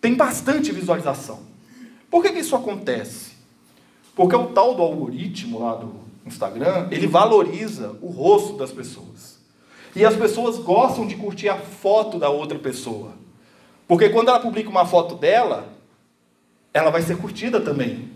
tem 0.00 0.14
bastante 0.14 0.70
visualização. 0.70 1.40
Por 2.08 2.22
que, 2.22 2.30
que 2.30 2.38
isso 2.38 2.54
acontece? 2.54 3.35
Porque 4.16 4.34
o 4.34 4.46
tal 4.46 4.74
do 4.74 4.82
algoritmo 4.82 5.60
lá 5.60 5.74
do 5.74 5.94
Instagram, 6.24 6.88
ele 6.90 7.06
valoriza 7.06 7.96
o 8.00 8.08
rosto 8.08 8.54
das 8.54 8.72
pessoas. 8.72 9.38
E 9.94 10.04
as 10.04 10.16
pessoas 10.16 10.58
gostam 10.58 11.06
de 11.06 11.14
curtir 11.14 11.50
a 11.50 11.56
foto 11.56 12.18
da 12.18 12.30
outra 12.30 12.58
pessoa. 12.58 13.12
Porque 13.86 14.08
quando 14.08 14.28
ela 14.28 14.40
publica 14.40 14.70
uma 14.70 14.86
foto 14.86 15.14
dela, 15.14 15.68
ela 16.72 16.90
vai 16.90 17.02
ser 17.02 17.18
curtida 17.18 17.60
também. 17.60 18.10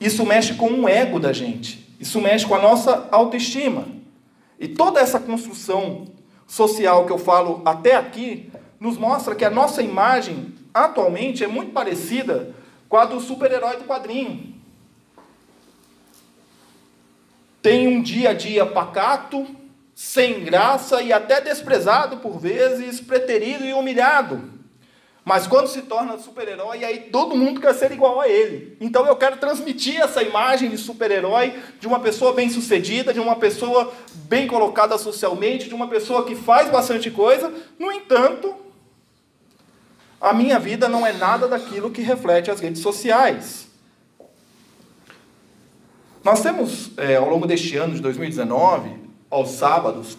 Isso 0.00 0.26
mexe 0.26 0.54
com 0.54 0.68
o 0.68 0.88
ego 0.88 1.20
da 1.20 1.32
gente. 1.32 1.88
Isso 1.98 2.20
mexe 2.20 2.44
com 2.44 2.56
a 2.56 2.60
nossa 2.60 3.08
autoestima. 3.12 3.86
E 4.58 4.66
toda 4.66 5.00
essa 5.00 5.20
construção 5.20 6.08
social 6.46 7.06
que 7.06 7.12
eu 7.12 7.18
falo 7.18 7.62
até 7.64 7.94
aqui 7.94 8.50
nos 8.80 8.98
mostra 8.98 9.34
que 9.34 9.44
a 9.44 9.50
nossa 9.50 9.80
imagem 9.80 10.52
atualmente 10.74 11.44
é 11.44 11.46
muito 11.46 11.72
parecida 11.72 12.52
com 12.88 12.96
a 12.96 13.04
do 13.04 13.20
super-herói 13.20 13.76
do 13.76 13.84
quadrinho. 13.84 14.51
Tem 17.62 17.86
um 17.86 18.02
dia 18.02 18.30
a 18.30 18.34
dia 18.34 18.66
pacato, 18.66 19.46
sem 19.94 20.42
graça 20.42 21.00
e 21.00 21.12
até 21.12 21.40
desprezado 21.40 22.16
por 22.16 22.38
vezes, 22.38 23.00
preterido 23.00 23.64
e 23.64 23.72
humilhado. 23.72 24.50
Mas 25.24 25.46
quando 25.46 25.68
se 25.68 25.82
torna 25.82 26.18
super-herói, 26.18 26.84
aí 26.84 26.98
todo 27.12 27.36
mundo 27.36 27.60
quer 27.60 27.72
ser 27.74 27.92
igual 27.92 28.20
a 28.20 28.28
ele. 28.28 28.76
Então 28.80 29.06
eu 29.06 29.14
quero 29.14 29.36
transmitir 29.36 30.00
essa 30.00 30.20
imagem 30.20 30.68
de 30.68 30.76
super-herói, 30.76 31.54
de 31.78 31.86
uma 31.86 32.00
pessoa 32.00 32.32
bem-sucedida, 32.32 33.14
de 33.14 33.20
uma 33.20 33.36
pessoa 33.36 33.92
bem 34.24 34.48
colocada 34.48 34.98
socialmente, 34.98 35.68
de 35.68 35.74
uma 35.74 35.86
pessoa 35.86 36.24
que 36.24 36.34
faz 36.34 36.68
bastante 36.68 37.08
coisa. 37.08 37.52
No 37.78 37.92
entanto, 37.92 38.56
a 40.20 40.32
minha 40.32 40.58
vida 40.58 40.88
não 40.88 41.06
é 41.06 41.12
nada 41.12 41.46
daquilo 41.46 41.92
que 41.92 42.02
reflete 42.02 42.50
as 42.50 42.58
redes 42.58 42.82
sociais. 42.82 43.71
Nós 46.24 46.40
temos, 46.40 46.92
é, 46.96 47.16
ao 47.16 47.28
longo 47.28 47.46
deste 47.46 47.76
ano 47.76 47.94
de 47.94 48.00
2019, 48.00 48.90
aos 49.28 49.50
sábados, 49.50 50.16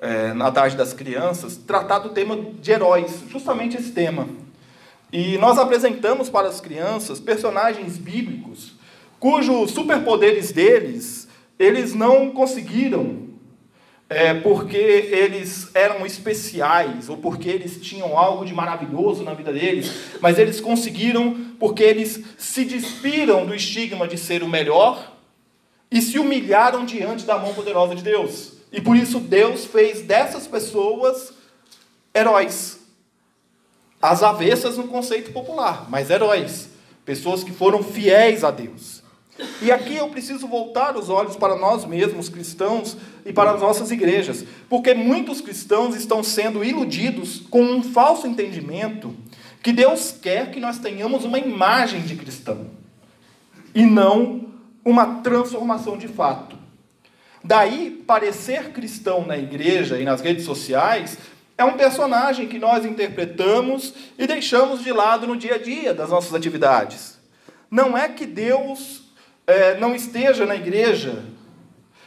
é, 0.00 0.32
na 0.34 0.50
tarde 0.50 0.76
das 0.76 0.92
crianças, 0.92 1.56
tratado 1.56 2.08
o 2.08 2.12
tema 2.12 2.36
de 2.36 2.72
heróis, 2.72 3.22
justamente 3.28 3.76
esse 3.76 3.92
tema. 3.92 4.28
E 5.12 5.38
nós 5.38 5.58
apresentamos 5.58 6.28
para 6.28 6.48
as 6.48 6.60
crianças 6.60 7.20
personagens 7.20 7.98
bíblicos 7.98 8.74
cujos 9.20 9.70
superpoderes 9.70 10.50
deles 10.50 11.28
eles 11.56 11.94
não 11.94 12.32
conseguiram 12.32 13.28
é, 14.08 14.34
porque 14.34 14.76
eles 14.76 15.70
eram 15.74 16.04
especiais 16.04 17.08
ou 17.08 17.16
porque 17.16 17.48
eles 17.48 17.80
tinham 17.80 18.18
algo 18.18 18.44
de 18.44 18.52
maravilhoso 18.52 19.22
na 19.22 19.32
vida 19.32 19.52
deles, 19.52 19.92
mas 20.20 20.38
eles 20.38 20.60
conseguiram 20.60 21.54
porque 21.60 21.84
eles 21.84 22.22
se 22.36 22.64
despiram 22.64 23.46
do 23.46 23.54
estigma 23.54 24.08
de 24.08 24.18
ser 24.18 24.42
o 24.42 24.48
melhor 24.48 25.11
e 25.92 26.00
se 26.00 26.18
humilharam 26.18 26.84
diante 26.84 27.24
da 27.24 27.38
mão 27.38 27.54
poderosa 27.54 27.94
de 27.94 28.02
Deus. 28.02 28.54
E 28.72 28.80
por 28.80 28.96
isso 28.96 29.20
Deus 29.20 29.66
fez 29.66 30.00
dessas 30.00 30.46
pessoas 30.46 31.32
heróis. 32.14 32.80
As 34.00 34.22
avessas 34.22 34.78
no 34.78 34.88
conceito 34.88 35.30
popular, 35.32 35.86
mas 35.90 36.10
heróis. 36.10 36.70
Pessoas 37.04 37.44
que 37.44 37.52
foram 37.52 37.82
fiéis 37.82 38.42
a 38.42 38.50
Deus. 38.50 39.02
E 39.60 39.70
aqui 39.70 39.96
eu 39.96 40.08
preciso 40.08 40.46
voltar 40.46 40.96
os 40.96 41.08
olhos 41.08 41.36
para 41.36 41.56
nós 41.56 41.84
mesmos, 41.84 42.28
cristãos, 42.28 42.96
e 43.24 43.32
para 43.32 43.52
as 43.52 43.60
nossas 43.60 43.90
igrejas, 43.90 44.44
porque 44.68 44.94
muitos 44.94 45.40
cristãos 45.40 45.94
estão 45.94 46.22
sendo 46.22 46.64
iludidos 46.64 47.40
com 47.50 47.62
um 47.62 47.82
falso 47.82 48.26
entendimento 48.26 49.14
que 49.62 49.72
Deus 49.72 50.12
quer 50.20 50.50
que 50.50 50.58
nós 50.58 50.78
tenhamos 50.78 51.24
uma 51.24 51.38
imagem 51.38 52.00
de 52.00 52.16
cristão 52.16 52.66
e 53.72 53.84
não 53.84 54.51
uma 54.84 55.20
transformação 55.22 55.96
de 55.96 56.08
fato. 56.08 56.56
Daí, 57.44 58.02
parecer 58.06 58.70
cristão 58.70 59.26
na 59.26 59.36
igreja 59.36 59.98
e 59.98 60.04
nas 60.04 60.20
redes 60.20 60.44
sociais 60.44 61.18
é 61.58 61.64
um 61.64 61.76
personagem 61.76 62.48
que 62.48 62.58
nós 62.58 62.84
interpretamos 62.84 63.94
e 64.18 64.26
deixamos 64.26 64.82
de 64.82 64.92
lado 64.92 65.26
no 65.26 65.36
dia 65.36 65.56
a 65.56 65.58
dia 65.58 65.92
das 65.92 66.10
nossas 66.10 66.34
atividades. 66.34 67.18
Não 67.70 67.96
é 67.96 68.08
que 68.08 68.26
Deus 68.26 69.02
é, 69.46 69.78
não 69.78 69.94
esteja 69.94 70.46
na 70.46 70.54
igreja 70.54 71.24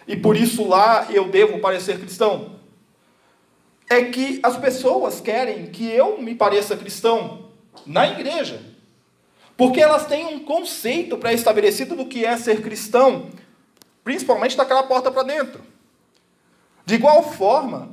e 0.08 0.16
por 0.16 0.38
isso 0.38 0.68
lá 0.68 1.08
eu 1.10 1.30
devo 1.30 1.60
parecer 1.60 2.00
cristão. 2.00 2.56
É 3.90 4.04
que 4.04 4.40
as 4.42 4.58
pessoas 4.58 5.20
querem 5.20 5.68
que 5.68 5.90
eu 5.90 6.22
me 6.22 6.34
pareça 6.34 6.78
cristão 6.78 7.50
na 7.86 8.08
igreja. 8.08 8.75
Porque 9.58 9.80
elas 9.80 10.06
têm 10.06 10.26
um 10.26 10.40
conceito 10.40 11.18
pré-estabelecido 11.18 11.96
do 11.96 12.06
que 12.06 12.26
é 12.26 12.36
ser 12.38 12.62
cristão 12.62 13.30
principalmente 14.06 14.56
daquela 14.56 14.84
porta 14.84 15.12
para 15.12 15.24
dentro. 15.24 15.60
De 16.86 16.94
igual 16.94 17.24
forma, 17.24 17.90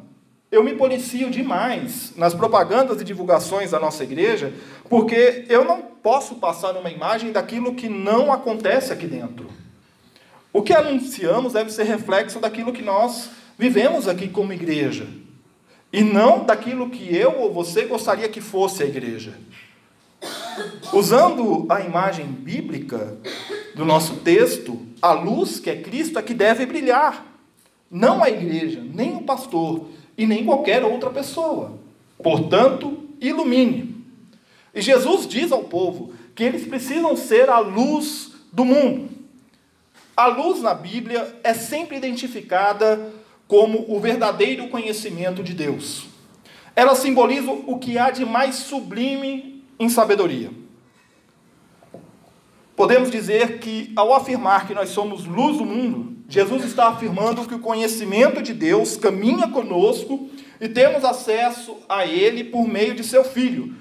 eu 0.51 0.63
me 0.63 0.75
policio 0.75 1.31
demais 1.31 2.13
nas 2.15 2.35
propagandas 2.35 3.01
e 3.01 3.05
divulgações 3.05 3.71
da 3.71 3.81
nossa 3.81 4.05
igreja, 4.05 4.53
porque 4.91 5.47
eu 5.49 5.65
não 5.65 5.81
posso 5.81 6.35
passar 6.35 6.77
uma 6.77 6.91
imagem 6.91 7.33
daquilo 7.33 7.75
que 7.75 7.89
não 7.89 8.31
acontece 8.31 8.93
aqui 8.93 9.07
dentro. 9.07 9.49
O 10.53 10.61
que 10.61 10.75
anunciamos 10.75 11.55
deve 11.55 11.73
ser 11.73 11.85
reflexo 11.85 12.39
daquilo 12.39 12.75
que 12.75 12.83
nós 12.83 13.31
vivemos 13.59 14.07
aqui 14.07 14.29
como 14.29 14.53
igreja, 14.53 15.09
e 15.91 16.03
não 16.03 16.45
daquilo 16.45 16.91
que 16.91 17.17
eu 17.17 17.39
ou 17.39 17.51
você 17.51 17.87
gostaria 17.87 18.29
que 18.29 18.41
fosse 18.43 18.83
a 18.83 18.87
igreja. 18.87 19.33
Usando 20.93 21.67
a 21.69 21.81
imagem 21.81 22.27
bíblica 22.27 23.17
do 23.75 23.85
nosso 23.85 24.17
texto, 24.17 24.81
a 25.01 25.13
luz 25.13 25.59
que 25.59 25.71
é 25.71 25.77
Cristo 25.77 26.19
é 26.19 26.23
que 26.23 26.35
deve 26.35 26.67
brilhar, 26.67 27.27
não 27.91 28.23
a 28.23 28.31
igreja, 28.31 28.83
nem 28.83 29.17
o 29.17 29.23
pastor 29.23 29.89
e 30.17 30.27
nem 30.27 30.45
qualquer 30.45 30.85
outra 30.85 31.11
pessoa. 31.11 31.79
Portanto, 32.23 32.99
ilumine. 33.21 34.05
E 34.75 34.81
Jesus 34.81 35.27
diz 35.27 35.53
ao 35.53 35.65
povo 35.65 36.13
que 36.35 36.45
eles 36.45 36.67
precisam 36.67 37.17
ser 37.17 37.51
a 37.51 37.59
luz 37.59 38.33
do 38.53 38.65
mundo. 38.65 39.11
A 40.17 40.27
luz 40.27 40.61
na 40.61 40.75
Bíblia 40.75 41.39
é 41.43 41.55
sempre 41.55 41.97
identificada 41.97 43.13
como 43.49 43.85
o 43.89 43.99
verdadeiro 44.01 44.69
conhecimento 44.69 45.43
de 45.43 45.53
Deus. 45.53 46.07
Ela 46.75 46.95
simboliza 46.95 47.51
o 47.51 47.79
que 47.79 47.99
há 47.99 48.11
de 48.11 48.25
mais 48.25 48.57
sublime 48.57 49.52
em 49.83 49.89
sabedoria. 49.89 50.51
Podemos 52.77 53.11
dizer 53.11 53.59
que, 53.59 53.93
ao 53.97 54.15
afirmar 54.15 54.67
que 54.67 54.75
nós 54.75 54.91
somos 54.91 55.25
luz 55.25 55.59
do 55.59 55.65
mundo, 55.65 56.17
Jesus 56.29 56.65
está 56.65 56.89
afirmando 56.89 57.47
que 57.47 57.55
o 57.55 57.59
conhecimento 57.59 58.41
de 58.41 58.55
Deus 58.55 58.97
caminha 58.97 59.49
conosco 59.49 60.31
e 60.61 60.69
temos 60.69 61.05
acesso 61.05 61.77
a 61.89 62.07
Ele 62.07 62.45
por 62.45 62.67
meio 62.67 62.95
de 62.95 63.05
seu 63.05 63.25
Filho. 63.25 63.75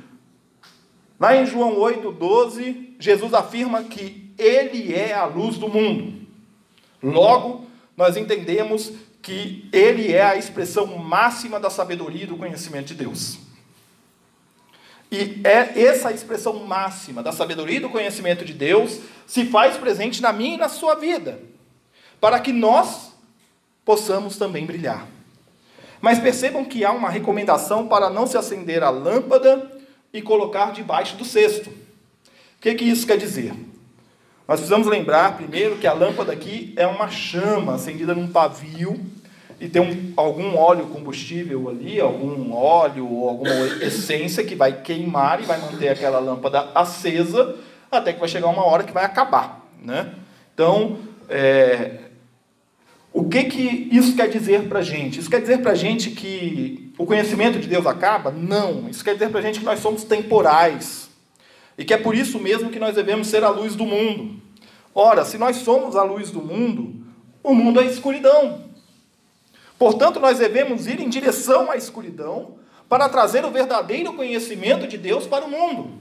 Lá 1.20 1.36
em 1.36 1.46
João 1.46 1.75
8,12, 1.77 2.96
Jesus 3.00 3.34
afirma 3.34 3.84
que 3.84 4.34
Ele 4.38 4.93
é 4.93 5.13
a 5.13 5.25
luz 5.25 5.58
do 5.58 5.70
mundo. 5.70 6.25
Logo, 7.01 7.65
nós 7.96 8.17
entendemos 8.17 8.91
que 9.22 9.70
Ele 9.72 10.12
é 10.12 10.24
a 10.24 10.36
expressão 10.36 10.88
máxima 10.98 11.60
da 11.60 11.70
sabedoria 11.70 12.24
e 12.24 12.27
do 12.27 12.38
conhecimento 12.38 12.88
de 12.88 12.96
Deus. 12.96 13.50
E 15.12 15.41
é 15.44 15.82
essa 15.84 16.12
expressão 16.12 16.53
máxima 16.65 17.22
da 17.22 17.34
sabedoria 17.34 17.77
e 17.77 17.82
do 17.82 17.89
conhecimento 17.89 18.46
de 18.46 18.53
Deus 18.53 19.00
se 19.27 19.46
faz 19.46 19.75
presente 19.75 20.22
na 20.22 20.32
minha 20.32 20.56
e 20.56 20.58
na 20.58 20.70
sua 20.70 20.96
vida, 20.96 21.39
para 22.22 22.39
que 22.39 22.53
nós 22.53 23.12
possamos 23.84 24.38
também 24.38 24.65
brilhar. 24.65 25.06
Mas 26.00 26.18
percebam 26.18 26.63
que 26.63 26.86
há 26.86 26.91
uma 26.91 27.10
recomendação 27.10 27.89
para 27.89 28.10
não 28.10 28.25
se 28.25 28.38
acender 28.38 28.84
a 28.84 28.89
lâmpada 28.89 29.70
e 30.13 30.22
colocar 30.22 30.72
debaixo 30.72 31.18
do 31.18 31.25
cesto. 31.25 31.70
O 31.70 32.62
que, 32.62 32.74
que 32.74 32.86
isso 32.86 33.06
quer 33.06 33.18
dizer? 33.18 33.53
Nós 34.48 34.60
precisamos 34.60 34.88
lembrar 34.88 35.36
primeiro 35.36 35.77
que 35.77 35.88
a 35.88 35.94
lâmpada 35.94 36.32
aqui 36.32 36.74
é 36.77 36.88
uma 36.88 37.10
chama 37.10 37.75
acendida 37.75 38.15
num 38.15 38.27
pavio 38.27 39.00
e 39.62 39.70
tem 39.70 39.80
um, 39.80 40.13
algum 40.18 40.58
óleo 40.58 40.88
combustível 40.88 41.70
ali, 41.70 42.01
algum 42.01 42.51
óleo 42.51 43.08
ou 43.08 43.30
alguma 43.30 43.53
essência 43.84 44.44
que 44.44 44.56
vai 44.56 44.82
queimar 44.82 45.39
e 45.39 45.46
vai 45.46 45.60
manter 45.60 45.89
aquela 45.89 46.18
lâmpada 46.18 46.72
acesa 46.74 47.56
até 47.91 48.12
que 48.12 48.20
vai 48.20 48.27
chegar 48.27 48.48
uma 48.48 48.65
hora 48.65 48.84
que 48.84 48.91
vai 48.91 49.06
acabar. 49.06 49.70
Né? 49.80 50.15
Então, 50.51 50.98
é, 51.30 52.00
o 53.13 53.30
que, 53.30 53.44
que 53.44 53.88
isso 53.91 54.15
quer 54.15 54.30
dizer 54.30 54.68
para 54.68 54.80
a 54.80 54.84
gente? 54.84 55.20
Isso 55.20 55.30
quer 55.30 55.41
dizer 55.41 55.60
para 55.60 55.74
a 55.74 55.75
gente 55.75 56.10
que 56.10 56.91
o 56.98 57.06
conhecimento 57.06 57.60
de 57.60 57.68
Deus 57.68 57.86
acaba? 57.86 58.32
Não. 58.32 58.89
Isso 58.89 59.03
quer 59.03 59.13
dizer 59.13 59.30
para 59.30 59.41
a 59.41 59.44
gente 59.44 59.60
que 59.60 59.65
nós 59.65 59.80
somos 59.80 60.03
temporais. 60.03 61.08
E 61.77 61.86
que 61.86 61.94
é 61.94 61.98
por 61.98 62.15
isso 62.15 62.39
mesmo 62.39 62.72
que 62.72 62.80
nós 62.80 62.96
devemos 62.96 63.27
ser 63.27 63.44
a 63.44 63.50
luz 63.50 63.75
do 63.75 63.86
mundo. 63.86 64.41
Ora, 64.96 65.24
se 65.24 65.38
nós 65.38 65.58
somos 65.58 65.96
a 65.96 66.01
luz 66.01 66.32
do 66.32 66.41
mundo, 66.41 66.96
o 67.44 67.53
mundo 67.53 67.80
é 67.80 67.86
escuridão. 67.86 68.71
Portanto, 69.81 70.19
nós 70.19 70.38
devemos 70.38 70.85
ir 70.85 71.00
em 71.00 71.09
direção 71.09 71.71
à 71.71 71.75
escuridão 71.75 72.51
para 72.88 73.09
trazer 73.09 73.43
o 73.43 73.50
verdadeiro 73.50 74.13
conhecimento 74.13 74.85
de 74.85 74.95
Deus 74.95 75.25
para 75.25 75.43
o 75.43 75.50
mundo. 75.50 75.93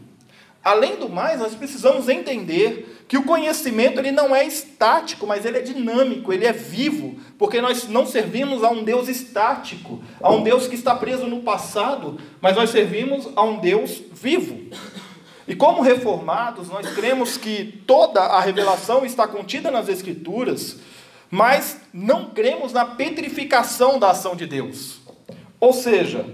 Além 0.62 0.96
do 0.96 1.08
mais, 1.08 1.40
nós 1.40 1.54
precisamos 1.54 2.06
entender 2.06 3.06
que 3.08 3.16
o 3.16 3.24
conhecimento 3.24 3.98
ele 3.98 4.12
não 4.12 4.36
é 4.36 4.44
estático, 4.44 5.26
mas 5.26 5.46
ele 5.46 5.56
é 5.56 5.62
dinâmico, 5.62 6.30
ele 6.30 6.44
é 6.44 6.52
vivo, 6.52 7.18
porque 7.38 7.62
nós 7.62 7.88
não 7.88 8.04
servimos 8.04 8.62
a 8.62 8.68
um 8.68 8.84
Deus 8.84 9.08
estático, 9.08 10.04
a 10.20 10.30
um 10.30 10.42
Deus 10.42 10.66
que 10.66 10.74
está 10.74 10.94
preso 10.94 11.26
no 11.26 11.40
passado, 11.40 12.20
mas 12.38 12.56
nós 12.56 12.68
servimos 12.68 13.30
a 13.34 13.42
um 13.42 13.60
Deus 13.60 14.02
vivo. 14.12 14.60
E 15.48 15.56
como 15.56 15.80
reformados, 15.80 16.68
nós 16.68 16.86
cremos 16.90 17.38
que 17.38 17.82
toda 17.86 18.20
a 18.20 18.40
revelação 18.42 19.06
está 19.06 19.26
contida 19.26 19.70
nas 19.70 19.88
Escrituras, 19.88 20.76
mas 21.30 21.78
não 21.92 22.30
cremos 22.30 22.72
na 22.72 22.84
petrificação 22.84 23.98
da 23.98 24.10
ação 24.10 24.34
de 24.34 24.46
Deus. 24.46 25.00
Ou 25.60 25.72
seja, 25.72 26.26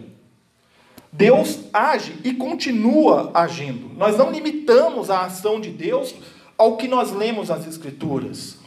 Deus 1.12 1.60
age 1.72 2.16
e 2.24 2.32
continua 2.32 3.30
agindo. 3.34 3.90
Nós 3.96 4.16
não 4.16 4.30
limitamos 4.30 5.10
a 5.10 5.24
ação 5.24 5.60
de 5.60 5.70
Deus 5.70 6.14
ao 6.56 6.76
que 6.76 6.88
nós 6.88 7.12
lemos 7.12 7.48
nas 7.48 7.66
Escrituras. 7.66 8.58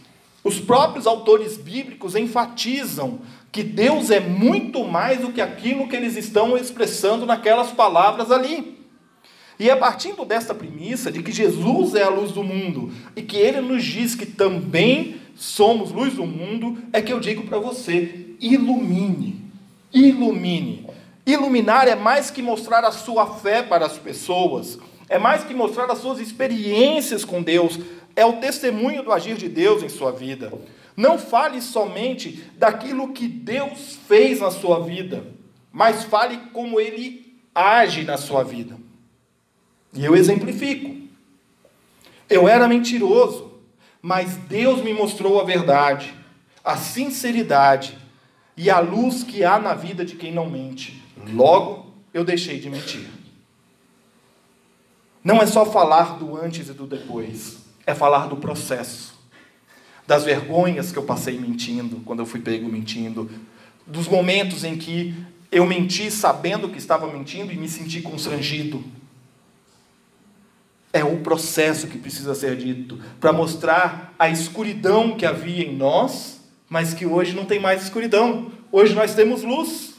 Os 0.43 0.59
próprios 0.59 1.05
autores 1.05 1.57
bíblicos 1.57 2.15
enfatizam 2.15 3.19
que 3.51 3.63
Deus 3.63 4.09
é 4.09 4.19
muito 4.19 4.83
mais 4.83 5.21
do 5.21 5.33
que 5.33 5.41
aquilo 5.41 5.87
que 5.87 5.95
eles 5.95 6.15
estão 6.15 6.55
expressando 6.55 7.25
naquelas 7.25 7.71
palavras 7.71 8.31
ali. 8.31 8.78
E 9.59 9.69
é 9.69 9.75
partindo 9.75 10.23
desta 10.23 10.55
premissa 10.55 11.11
de 11.11 11.21
que 11.21 11.33
Jesus 11.33 11.93
é 11.93 12.03
a 12.03 12.09
luz 12.09 12.31
do 12.31 12.41
mundo 12.41 12.93
e 13.13 13.21
que 13.21 13.35
ele 13.35 13.59
nos 13.59 13.83
diz 13.83 14.15
que 14.15 14.25
também 14.25 15.17
somos 15.35 15.91
luz 15.91 16.13
do 16.13 16.25
mundo, 16.25 16.77
é 16.93 17.01
que 17.01 17.11
eu 17.11 17.19
digo 17.19 17.43
para 17.43 17.59
você: 17.59 18.35
ilumine, 18.39 19.41
ilumine. 19.93 20.87
Iluminar 21.25 21.87
é 21.89 21.95
mais 21.95 22.31
que 22.31 22.41
mostrar 22.41 22.85
a 22.85 22.91
sua 22.91 23.35
fé 23.35 23.61
para 23.61 23.85
as 23.85 23.97
pessoas, 23.97 24.79
é 25.09 25.19
mais 25.19 25.43
que 25.43 25.53
mostrar 25.53 25.91
as 25.91 25.99
suas 25.99 26.19
experiências 26.19 27.25
com 27.25 27.43
Deus, 27.43 27.77
é 28.15 28.25
o 28.25 28.37
testemunho 28.37 29.03
do 29.03 29.11
agir 29.11 29.35
de 29.35 29.49
Deus 29.49 29.83
em 29.83 29.89
sua 29.89 30.11
vida. 30.11 30.51
Não 30.95 31.19
fale 31.19 31.61
somente 31.61 32.43
daquilo 32.57 33.13
que 33.13 33.27
Deus 33.27 33.99
fez 34.07 34.39
na 34.39 34.51
sua 34.51 34.79
vida, 34.79 35.27
mas 35.71 36.03
fale 36.05 36.37
como 36.51 36.79
ele 36.79 37.37
age 37.53 38.03
na 38.03 38.17
sua 38.17 38.43
vida. 38.43 38.88
E 39.93 40.05
eu 40.05 40.15
exemplifico. 40.15 40.95
Eu 42.29 42.47
era 42.47 42.67
mentiroso, 42.67 43.51
mas 44.01 44.35
Deus 44.35 44.83
me 44.83 44.93
mostrou 44.93 45.39
a 45.41 45.43
verdade, 45.43 46.13
a 46.63 46.77
sinceridade 46.77 47.97
e 48.55 48.69
a 48.69 48.79
luz 48.79 49.23
que 49.23 49.43
há 49.43 49.57
na 49.59 49.73
vida 49.73 50.05
de 50.05 50.15
quem 50.15 50.31
não 50.31 50.49
mente. 50.49 51.01
Logo, 51.33 51.93
eu 52.13 52.23
deixei 52.23 52.59
de 52.59 52.69
mentir. 52.69 53.07
Não 55.23 55.41
é 55.41 55.45
só 55.45 55.65
falar 55.65 56.17
do 56.17 56.37
antes 56.37 56.69
e 56.69 56.73
do 56.73 56.87
depois, 56.87 57.57
é 57.85 57.93
falar 57.93 58.27
do 58.27 58.37
processo, 58.37 59.13
das 60.07 60.23
vergonhas 60.23 60.91
que 60.91 60.97
eu 60.97 61.03
passei 61.03 61.37
mentindo, 61.37 62.01
quando 62.05 62.19
eu 62.19 62.25
fui 62.25 62.39
pego 62.39 62.69
mentindo, 62.69 63.29
dos 63.85 64.07
momentos 64.07 64.63
em 64.63 64.77
que 64.77 65.13
eu 65.51 65.65
menti 65.65 66.09
sabendo 66.11 66.69
que 66.69 66.77
estava 66.77 67.11
mentindo 67.11 67.51
e 67.51 67.57
me 67.57 67.67
senti 67.67 68.01
constrangido. 68.01 68.83
É 70.91 71.03
o 71.03 71.17
processo 71.17 71.87
que 71.87 71.97
precisa 71.97 72.33
ser 72.33 72.55
dito 72.55 72.99
para 73.19 73.31
mostrar 73.31 74.13
a 74.17 74.29
escuridão 74.29 75.15
que 75.15 75.25
havia 75.25 75.63
em 75.63 75.75
nós, 75.75 76.41
mas 76.67 76.93
que 76.93 77.05
hoje 77.05 77.35
não 77.35 77.45
tem 77.45 77.59
mais 77.59 77.83
escuridão. 77.83 78.51
Hoje 78.71 78.95
nós 78.95 79.13
temos 79.13 79.43
luz. 79.43 79.95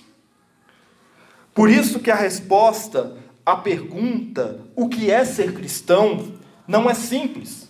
Por 1.54 1.70
isso 1.70 2.00
que 2.00 2.10
a 2.10 2.16
resposta 2.16 3.16
à 3.44 3.56
pergunta 3.56 4.60
o 4.74 4.88
que 4.88 5.10
é 5.10 5.24
ser 5.24 5.52
cristão 5.52 6.32
não 6.66 6.88
é 6.88 6.94
simples. 6.94 7.68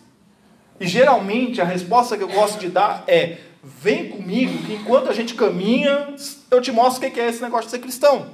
E 0.78 0.86
geralmente 0.86 1.60
a 1.60 1.64
resposta 1.64 2.16
que 2.16 2.22
eu 2.22 2.28
gosto 2.28 2.58
de 2.58 2.68
dar 2.68 3.04
é: 3.06 3.38
vem 3.62 4.08
comigo, 4.08 4.64
que 4.64 4.74
enquanto 4.74 5.10
a 5.10 5.12
gente 5.12 5.34
caminha, 5.34 6.14
eu 6.50 6.60
te 6.60 6.72
mostro 6.72 7.06
o 7.06 7.10
que 7.10 7.20
é 7.20 7.28
esse 7.28 7.42
negócio 7.42 7.66
de 7.66 7.72
ser 7.72 7.80
cristão. 7.80 8.30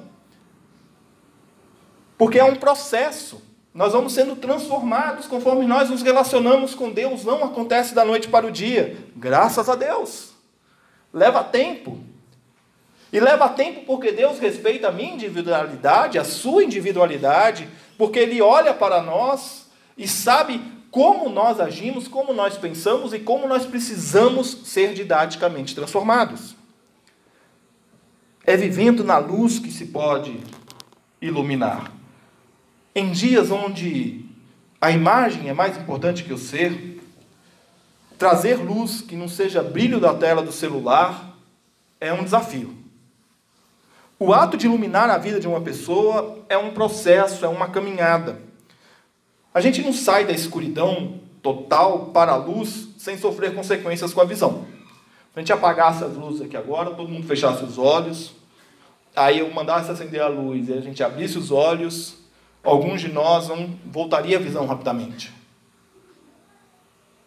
Porque 2.17 2.39
é 2.39 2.45
um 2.45 2.57
processo. 2.57 3.43
Nós 3.77 3.93
vamos 3.93 4.15
sendo 4.15 4.35
transformados 4.35 5.27
conforme 5.27 5.67
nós 5.67 5.91
nos 5.91 6.01
relacionamos 6.01 6.75
com 6.75 6.91
Deus. 6.91 7.25
Não 7.25 7.45
acontece 7.45 7.95
da 7.95 8.07
noite 8.07 8.27
para 8.27 8.47
o 8.47 8.51
dia. 8.51 8.97
Graças 9.15 9.69
a 9.69 9.75
Deus. 9.75 10.31
Leva 11.13 11.45
tempo. 11.45 12.01
E 13.13 13.21
leva 13.21 13.51
tempo 13.51 13.83
porque 13.85 14.13
Deus 14.13 14.39
respeita 14.39 14.89
a 14.89 14.93
minha 14.93 15.13
individualidade, 15.13 16.19
a 16.19 16.25
sua 16.25 16.65
individualidade, 16.65 17.69
porque 17.99 18.19
Ele 18.19 18.41
olha 18.41 18.73
para 18.73 19.03
nós 19.03 19.67
e 19.95 20.09
sabe 20.09 20.59
como 20.91 21.29
nós 21.29 21.61
agimos, 21.61 22.09
como 22.09 22.33
nós 22.33 22.57
pensamos 22.57 23.13
e 23.13 23.19
como 23.19 23.47
nós 23.47 23.67
precisamos 23.67 24.53
ser 24.65 24.95
didaticamente 24.95 25.75
transformados. 25.75 26.57
É 28.43 28.57
vivendo 28.57 29.05
na 29.05 29.19
luz 29.19 29.59
que 29.59 29.71
se 29.71 29.85
pode 29.85 30.41
iluminar. 31.21 31.96
Em 32.99 33.13
dias 33.13 33.51
onde 33.51 34.25
a 34.81 34.91
imagem 34.91 35.51
é 35.51 35.53
mais 35.53 35.77
importante 35.77 36.25
que 36.25 36.33
o 36.33 36.39
ser, 36.39 36.99
trazer 38.17 38.55
luz 38.55 39.03
que 39.03 39.15
não 39.15 39.29
seja 39.29 39.63
brilho 39.63 40.01
da 40.01 40.15
tela 40.15 40.43
do 40.43 40.51
celular 40.51 41.37
é 42.01 42.11
um 42.11 42.25
desafio. 42.25 42.75
O 44.19 44.33
ato 44.33 44.57
de 44.57 44.65
iluminar 44.65 45.11
a 45.11 45.19
vida 45.19 45.39
de 45.39 45.47
uma 45.47 45.61
pessoa 45.61 46.43
é 46.49 46.57
um 46.57 46.71
processo, 46.71 47.45
é 47.45 47.49
uma 47.49 47.69
caminhada. 47.69 48.41
A 49.53 49.61
gente 49.61 49.83
não 49.83 49.93
sai 49.93 50.25
da 50.25 50.33
escuridão 50.33 51.21
total 51.43 52.07
para 52.15 52.33
a 52.33 52.37
luz 52.37 52.89
sem 52.97 53.19
sofrer 53.19 53.55
consequências 53.55 54.15
com 54.15 54.23
a 54.23 54.25
visão. 54.25 54.65
Se 55.35 55.37
a 55.37 55.41
gente 55.41 55.53
apagasse 55.53 56.03
as 56.03 56.15
luzes 56.15 56.41
aqui 56.41 56.57
agora, 56.57 56.93
todo 56.93 57.11
mundo 57.11 57.27
fechasse 57.27 57.63
os 57.63 57.77
olhos, 57.77 58.33
aí 59.15 59.41
eu 59.41 59.53
mandasse 59.53 59.91
acender 59.91 60.23
a 60.23 60.29
luz 60.29 60.71
e 60.71 60.73
a 60.73 60.81
gente 60.81 61.05
abrisse 61.05 61.37
os 61.37 61.51
olhos, 61.51 62.25
alguns 62.67 63.01
de 63.01 63.09
nós 63.09 63.49
não 63.49 63.71
voltaria 63.87 64.37
a 64.37 64.41
visão 64.41 64.67
rapidamente. 64.67 65.33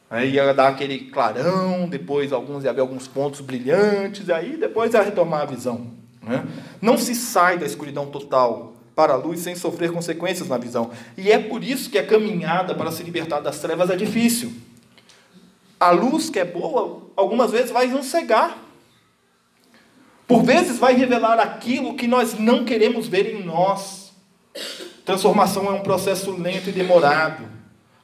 Aí 0.10 0.32
ia 0.32 0.54
dar 0.54 0.69
aquele 0.69 1.06
clarão, 1.12 1.88
depois 1.88 2.34
alguns 2.34 2.63
ia 2.63 2.73
ver 2.73 2.82
alguns 2.82 3.08
pontos 3.08 3.41
brilhantes, 3.41 4.28
e 4.28 4.34
aí 4.34 4.58
depois 4.58 4.93
ia 4.93 5.02
retomar 5.02 5.41
a 5.41 5.45
visão. 5.45 5.88
Né? 6.21 6.45
Não 6.82 6.97
se 6.97 7.13
sai 7.13 7.58
da 7.58 7.65
escuridão 7.65 8.08
total 8.08 8.73
para 8.95 9.13
a 9.13 9.15
luz 9.15 9.39
sem 9.39 9.56
sofrer 9.56 9.91
consequências 9.91 10.49
na 10.49 10.58
visão. 10.58 10.91
E 11.15 11.32
é 11.32 11.38
por 11.39 11.63
isso 11.63 11.89
que 11.89 11.97
a 11.97 12.06
caminhada 12.06 12.75
para 12.75 12.91
se 12.91 13.04
libertar 13.04 13.39
das 13.39 13.60
trevas 13.60 13.89
é 13.89 13.95
difícil. 13.95 14.52
A 15.80 15.91
luz 15.91 16.30
que 16.30 16.39
é 16.39 16.43
boa, 16.43 17.04
algumas 17.15 17.52
vezes 17.52 17.71
vai 17.71 17.88
nos 17.88 18.08
cegar. 18.08 18.58
Por 20.28 20.43
vezes 20.43 20.78
vai 20.78 20.95
revelar 20.95 21.39
aquilo 21.39 21.95
que 21.95 22.08
nós 22.08 22.38
não 22.38 22.65
queremos 22.65 23.08
ver 23.08 23.34
em 23.34 23.43
nós. 23.43 24.12
Transformação 25.10 25.65
é 25.65 25.72
um 25.72 25.82
processo 25.82 26.30
lento 26.30 26.69
e 26.69 26.72
demorado. 26.72 27.43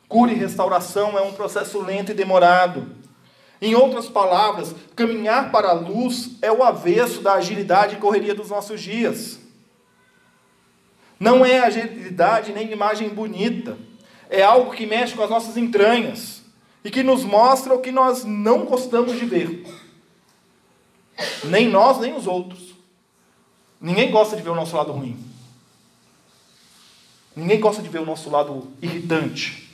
Cura 0.09 0.31
e 0.31 0.35
restauração 0.35 1.15
é 1.15 1.21
um 1.21 1.33
processo 1.33 1.79
lento 1.79 2.11
e 2.11 2.15
demorado. 2.15 2.95
Em 3.61 3.75
outras 3.75 4.09
palavras, 4.09 4.73
caminhar 4.95 5.51
para 5.51 5.69
a 5.69 5.73
luz 5.73 6.31
é 6.41 6.51
o 6.51 6.63
avesso 6.63 7.21
da 7.21 7.33
agilidade 7.33 7.93
e 7.93 7.99
correria 7.99 8.33
dos 8.33 8.49
nossos 8.49 8.81
dias. 8.81 9.37
Não 11.19 11.45
é 11.45 11.59
agilidade 11.59 12.51
nem 12.51 12.71
imagem 12.71 13.09
bonita. 13.09 13.77
É 14.27 14.41
algo 14.41 14.71
que 14.71 14.87
mexe 14.87 15.13
com 15.13 15.21
as 15.21 15.29
nossas 15.29 15.57
entranhas 15.57 16.41
e 16.83 16.89
que 16.89 17.03
nos 17.03 17.23
mostra 17.23 17.75
o 17.75 17.81
que 17.81 17.91
nós 17.91 18.25
não 18.25 18.65
gostamos 18.65 19.13
de 19.19 19.27
ver. 19.27 19.63
Nem 21.43 21.69
nós, 21.69 21.99
nem 21.99 22.15
os 22.15 22.25
outros. 22.25 22.73
Ninguém 23.79 24.09
gosta 24.09 24.35
de 24.35 24.41
ver 24.41 24.49
o 24.49 24.55
nosso 24.55 24.75
lado 24.75 24.91
ruim. 24.91 25.34
Ninguém 27.35 27.59
gosta 27.59 27.81
de 27.81 27.89
ver 27.89 27.99
o 27.99 28.05
nosso 28.05 28.29
lado 28.29 28.67
irritante. 28.81 29.69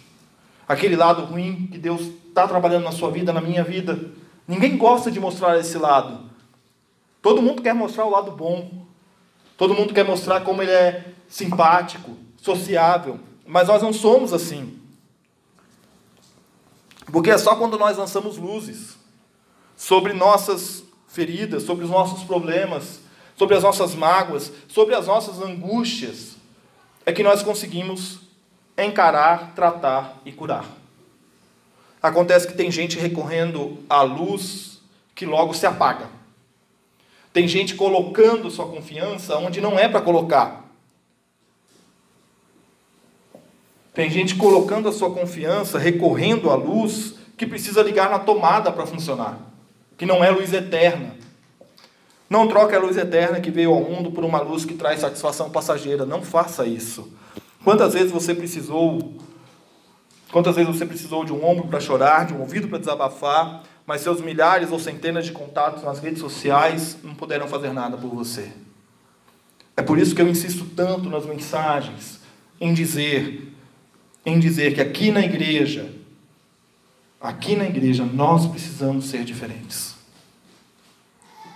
Aquele 0.67 0.95
lado 0.95 1.25
ruim 1.25 1.67
que 1.71 1.77
Deus 1.77 2.01
está 2.27 2.47
trabalhando 2.47 2.83
na 2.83 2.91
sua 2.91 3.11
vida, 3.11 3.31
na 3.31 3.41
minha 3.41 3.63
vida. 3.63 4.11
Ninguém 4.47 4.77
gosta 4.77 5.11
de 5.11 5.19
mostrar 5.19 5.59
esse 5.59 5.77
lado. 5.77 6.29
Todo 7.21 7.41
mundo 7.41 7.61
quer 7.61 7.75
mostrar 7.75 8.05
o 8.05 8.09
lado 8.09 8.31
bom. 8.31 8.85
Todo 9.57 9.75
mundo 9.75 9.93
quer 9.93 10.03
mostrar 10.03 10.41
como 10.41 10.61
ele 10.61 10.71
é 10.71 11.13
simpático, 11.27 12.17
sociável. 12.37 13.19
Mas 13.45 13.67
nós 13.67 13.81
não 13.81 13.93
somos 13.93 14.33
assim. 14.33 14.79
Porque 17.11 17.29
é 17.29 17.37
só 17.37 17.55
quando 17.55 17.77
nós 17.77 17.97
lançamos 17.97 18.37
luzes 18.37 18.97
sobre 19.75 20.13
nossas 20.13 20.83
feridas, 21.07 21.63
sobre 21.63 21.83
os 21.83 21.91
nossos 21.91 22.23
problemas, 22.23 23.01
sobre 23.35 23.55
as 23.55 23.63
nossas 23.63 23.93
mágoas, 23.93 24.51
sobre 24.67 24.95
as 24.95 25.07
nossas 25.07 25.41
angústias, 25.41 26.37
é 27.05 27.11
que 27.11 27.23
nós 27.23 27.41
conseguimos 27.43 28.19
encarar, 28.77 29.53
tratar 29.55 30.21
e 30.25 30.31
curar. 30.31 30.65
Acontece 32.01 32.47
que 32.47 32.53
tem 32.53 32.71
gente 32.71 32.97
recorrendo 32.97 33.83
à 33.89 34.01
luz 34.01 34.79
que 35.13 35.25
logo 35.25 35.53
se 35.53 35.65
apaga. 35.65 36.09
Tem 37.31 37.47
gente 37.47 37.75
colocando 37.75 38.49
sua 38.49 38.67
confiança 38.67 39.37
onde 39.37 39.61
não 39.61 39.77
é 39.77 39.87
para 39.87 40.01
colocar. 40.01 40.65
Tem 43.93 44.09
gente 44.09 44.35
colocando 44.35 44.87
a 44.87 44.91
sua 44.91 45.11
confiança, 45.11 45.77
recorrendo 45.77 46.49
à 46.49 46.55
luz 46.55 47.15
que 47.37 47.45
precisa 47.45 47.83
ligar 47.83 48.09
na 48.09 48.19
tomada 48.19 48.71
para 48.71 48.85
funcionar, 48.85 49.37
que 49.97 50.05
não 50.05 50.23
é 50.23 50.29
luz 50.31 50.53
eterna. 50.53 51.20
Não 52.31 52.47
troque 52.47 52.73
a 52.73 52.79
luz 52.79 52.95
eterna 52.95 53.41
que 53.41 53.51
veio 53.51 53.73
ao 53.73 53.83
mundo 53.83 54.09
por 54.09 54.23
uma 54.23 54.39
luz 54.39 54.63
que 54.63 54.73
traz 54.73 55.01
satisfação 55.01 55.49
passageira. 55.49 56.05
Não 56.05 56.21
faça 56.21 56.65
isso. 56.65 57.11
Quantas 57.61 57.93
vezes 57.93 58.09
você 58.09 58.33
precisou 58.33 59.17
Quantas 60.31 60.55
vezes 60.55 60.73
você 60.73 60.85
precisou 60.85 61.25
de 61.25 61.33
um 61.33 61.45
ombro 61.45 61.67
para 61.67 61.81
chorar, 61.81 62.25
de 62.25 62.33
um 62.33 62.39
ouvido 62.39 62.69
para 62.69 62.77
desabafar, 62.77 63.63
mas 63.85 63.99
seus 63.99 64.21
milhares 64.21 64.71
ou 64.71 64.79
centenas 64.79 65.25
de 65.25 65.33
contatos 65.33 65.83
nas 65.83 65.99
redes 65.99 66.21
sociais 66.21 66.97
não 67.03 67.13
puderam 67.13 67.49
fazer 67.49 67.73
nada 67.73 67.97
por 67.97 68.07
você? 68.07 68.49
É 69.75 69.81
por 69.81 69.99
isso 69.99 70.15
que 70.15 70.21
eu 70.21 70.29
insisto 70.29 70.63
tanto 70.73 71.09
nas 71.09 71.25
mensagens 71.25 72.21
em 72.61 72.73
dizer, 72.73 73.53
em 74.25 74.39
dizer 74.39 74.73
que 74.73 74.79
aqui 74.79 75.11
na 75.11 75.19
igreja, 75.19 75.91
aqui 77.19 77.57
na 77.57 77.65
igreja 77.65 78.05
nós 78.05 78.47
precisamos 78.47 79.09
ser 79.09 79.25
diferentes. 79.25 79.90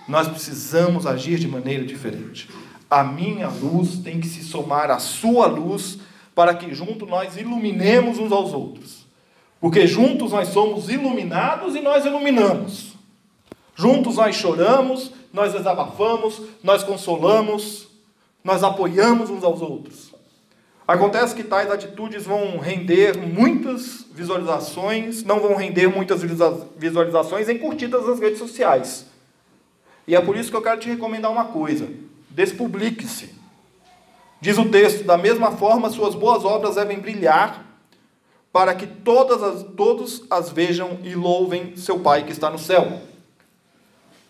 Nós 0.08 0.28
precisamos 0.28 1.06
agir 1.06 1.38
de 1.38 1.48
maneira 1.48 1.84
diferente. 1.84 2.48
A 2.88 3.02
minha 3.02 3.48
luz 3.48 3.98
tem 3.98 4.20
que 4.20 4.28
se 4.28 4.44
somar 4.44 4.90
à 4.90 4.98
sua 4.98 5.46
luz 5.46 5.98
para 6.34 6.54
que 6.54 6.72
juntos 6.74 7.08
nós 7.08 7.36
iluminemos 7.36 8.18
uns 8.18 8.30
aos 8.30 8.52
outros. 8.52 9.06
Porque 9.60 9.86
juntos 9.86 10.32
nós 10.32 10.48
somos 10.48 10.88
iluminados 10.88 11.74
e 11.74 11.80
nós 11.80 12.04
iluminamos. 12.04 12.94
Juntos 13.74 14.16
nós 14.16 14.36
choramos, 14.36 15.10
nós 15.32 15.52
desabafamos, 15.52 16.40
nós 16.62 16.84
consolamos, 16.84 17.88
nós 18.44 18.62
apoiamos 18.62 19.28
uns 19.28 19.42
aos 19.42 19.60
outros. 19.60 20.14
Acontece 20.86 21.34
que 21.34 21.42
tais 21.42 21.68
atitudes 21.68 22.24
vão 22.24 22.58
render 22.58 23.16
muitas 23.16 24.04
visualizações, 24.14 25.24
não 25.24 25.40
vão 25.40 25.56
render 25.56 25.88
muitas 25.88 26.22
visualizações 26.76 27.48
em 27.48 27.58
curtidas 27.58 28.06
nas 28.06 28.20
redes 28.20 28.38
sociais. 28.38 29.06
E 30.06 30.14
é 30.14 30.20
por 30.20 30.36
isso 30.36 30.50
que 30.50 30.56
eu 30.56 30.62
quero 30.62 30.80
te 30.80 30.88
recomendar 30.88 31.30
uma 31.30 31.46
coisa: 31.46 31.88
despublique-se. 32.30 33.34
Diz 34.40 34.58
o 34.58 34.68
texto: 34.68 35.04
da 35.04 35.18
mesma 35.18 35.52
forma, 35.52 35.90
suas 35.90 36.14
boas 36.14 36.44
obras 36.44 36.76
devem 36.76 37.00
brilhar, 37.00 37.64
para 38.52 38.74
que 38.74 38.86
todas 38.86 39.42
as, 39.42 39.62
todos 39.76 40.24
as 40.30 40.50
vejam 40.50 41.00
e 41.02 41.14
louvem 41.14 41.76
seu 41.76 41.98
Pai 41.98 42.24
que 42.24 42.32
está 42.32 42.50
no 42.50 42.58
céu. 42.58 43.00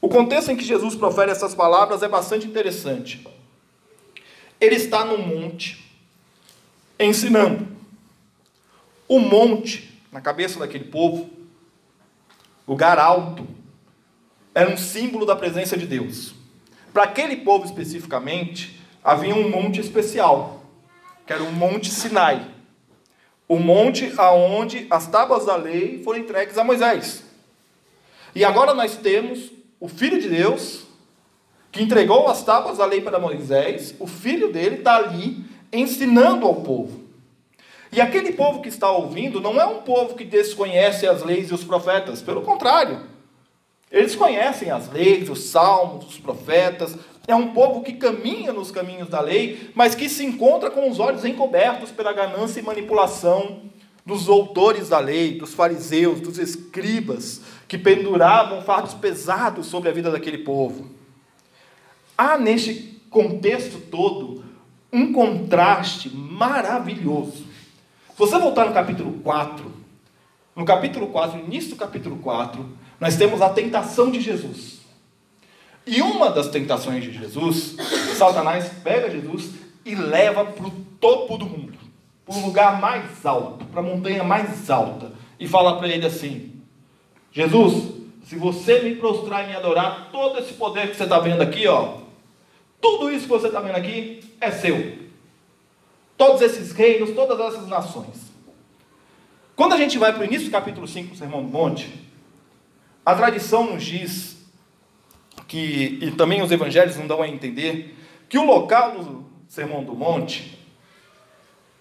O 0.00 0.08
contexto 0.08 0.50
em 0.50 0.56
que 0.56 0.64
Jesus 0.64 0.94
profere 0.94 1.32
essas 1.32 1.54
palavras 1.54 2.02
é 2.02 2.08
bastante 2.08 2.46
interessante. 2.46 3.26
Ele 4.60 4.76
está 4.76 5.04
no 5.04 5.18
monte, 5.18 5.84
ensinando. 6.98 7.66
O 9.08 9.18
monte, 9.18 10.00
na 10.10 10.20
cabeça 10.20 10.58
daquele 10.58 10.84
povo, 10.84 11.28
lugar 12.66 12.98
alto, 12.98 13.46
era 14.56 14.70
um 14.70 14.76
símbolo 14.78 15.26
da 15.26 15.36
presença 15.36 15.76
de 15.76 15.86
Deus. 15.86 16.34
Para 16.90 17.02
aquele 17.02 17.36
povo 17.36 17.66
especificamente, 17.66 18.80
havia 19.04 19.34
um 19.34 19.50
monte 19.50 19.82
especial, 19.82 20.64
que 21.26 21.32
era 21.34 21.42
o 21.42 21.52
Monte 21.52 21.90
Sinai. 21.90 22.42
O 23.46 23.58
monte 23.58 24.10
aonde 24.16 24.86
as 24.88 25.06
tábuas 25.08 25.44
da 25.44 25.56
lei 25.56 26.02
foram 26.02 26.20
entregues 26.20 26.56
a 26.56 26.64
Moisés. 26.64 27.22
E 28.34 28.46
agora 28.46 28.72
nós 28.72 28.96
temos 28.96 29.52
o 29.78 29.88
Filho 29.88 30.18
de 30.18 30.30
Deus, 30.30 30.86
que 31.70 31.82
entregou 31.82 32.26
as 32.26 32.42
tábuas 32.42 32.78
da 32.78 32.86
lei 32.86 33.02
para 33.02 33.18
Moisés, 33.18 33.94
o 34.00 34.06
filho 34.06 34.50
dele 34.50 34.76
está 34.76 34.96
ali 34.96 35.44
ensinando 35.70 36.46
ao 36.46 36.62
povo. 36.62 37.04
E 37.92 38.00
aquele 38.00 38.32
povo 38.32 38.62
que 38.62 38.70
está 38.70 38.90
ouvindo 38.90 39.38
não 39.38 39.60
é 39.60 39.66
um 39.66 39.82
povo 39.82 40.14
que 40.14 40.24
desconhece 40.24 41.06
as 41.06 41.22
leis 41.22 41.50
e 41.50 41.54
os 41.54 41.62
profetas, 41.62 42.22
pelo 42.22 42.40
contrário. 42.40 43.15
Eles 43.90 44.16
conhecem 44.16 44.70
as 44.70 44.90
leis, 44.90 45.28
os 45.30 45.44
salmos, 45.44 46.06
os 46.08 46.18
profetas, 46.18 46.96
é 47.26 47.34
um 47.34 47.52
povo 47.52 47.82
que 47.82 47.94
caminha 47.94 48.52
nos 48.52 48.70
caminhos 48.70 49.08
da 49.08 49.20
lei, 49.20 49.70
mas 49.74 49.94
que 49.94 50.08
se 50.08 50.24
encontra 50.24 50.70
com 50.70 50.88
os 50.88 51.00
olhos 51.00 51.24
encobertos 51.24 51.90
pela 51.90 52.12
ganância 52.12 52.60
e 52.60 52.62
manipulação 52.62 53.62
dos 54.04 54.28
autores 54.28 54.88
da 54.88 55.00
lei, 55.00 55.36
dos 55.36 55.52
fariseus, 55.52 56.20
dos 56.20 56.38
escribas, 56.38 57.40
que 57.66 57.76
penduravam 57.76 58.62
fardos 58.62 58.94
pesados 58.94 59.66
sobre 59.66 59.88
a 59.88 59.92
vida 59.92 60.10
daquele 60.10 60.38
povo. 60.38 60.86
Há 62.16 62.38
neste 62.38 63.00
contexto 63.10 63.80
todo 63.90 64.44
um 64.92 65.12
contraste 65.12 66.08
maravilhoso. 66.10 67.44
Se 68.12 68.18
você 68.18 68.38
voltar 68.38 68.66
no 68.66 68.72
capítulo 68.72 69.14
4, 69.24 69.72
no 70.54 70.64
capítulo 70.64 71.08
4, 71.08 71.38
no 71.38 71.44
início 71.44 71.70
do 71.70 71.76
capítulo 71.76 72.16
4, 72.18 72.64
nós 73.00 73.16
temos 73.16 73.42
a 73.42 73.50
tentação 73.50 74.10
de 74.10 74.20
Jesus. 74.20 74.80
E 75.86 76.02
uma 76.02 76.30
das 76.30 76.48
tentações 76.48 77.04
de 77.04 77.12
Jesus, 77.12 77.76
Satanás 78.16 78.68
pega 78.82 79.10
Jesus 79.10 79.50
e 79.84 79.94
leva 79.94 80.44
para 80.44 80.66
o 80.66 80.70
topo 81.00 81.38
do 81.38 81.46
mundo, 81.46 81.78
para 82.24 82.36
o 82.36 82.40
lugar 82.40 82.80
mais 82.80 83.24
alto, 83.24 83.64
para 83.66 83.80
a 83.80 83.84
montanha 83.84 84.24
mais 84.24 84.68
alta, 84.68 85.12
e 85.38 85.46
fala 85.46 85.78
para 85.78 85.88
ele 85.88 86.04
assim: 86.04 86.60
Jesus, 87.30 87.94
se 88.24 88.34
você 88.34 88.80
me 88.80 88.96
prostrar 88.96 89.44
e 89.44 89.48
me 89.48 89.54
adorar, 89.54 90.08
todo 90.10 90.40
esse 90.40 90.54
poder 90.54 90.90
que 90.90 90.96
você 90.96 91.04
está 91.04 91.20
vendo 91.20 91.42
aqui, 91.42 91.68
ó, 91.68 91.98
tudo 92.80 93.08
isso 93.10 93.24
que 93.24 93.30
você 93.30 93.46
está 93.46 93.60
vendo 93.60 93.76
aqui 93.76 94.20
é 94.40 94.50
seu. 94.50 95.06
Todos 96.16 96.40
esses 96.40 96.72
reinos, 96.72 97.10
todas 97.10 97.38
essas 97.38 97.68
nações. 97.68 98.32
Quando 99.54 99.74
a 99.74 99.76
gente 99.76 99.98
vai 99.98 100.12
para 100.12 100.22
o 100.22 100.24
início 100.24 100.48
do 100.48 100.50
capítulo 100.50 100.88
5 100.88 101.10
do 101.10 101.16
Sermão 101.16 101.42
do 101.42 101.48
Monte, 101.48 102.05
a 103.06 103.14
tradição 103.14 103.72
nos 103.72 103.84
diz 103.84 104.36
que 105.46 106.00
e 106.02 106.10
também 106.10 106.42
os 106.42 106.50
evangelhos 106.50 106.96
não 106.96 107.06
dão 107.06 107.22
a 107.22 107.28
entender 107.28 107.96
que 108.28 108.36
o 108.36 108.44
local 108.44 108.98
do 108.98 109.24
Sermão 109.46 109.84
do 109.84 109.94
Monte 109.94 110.58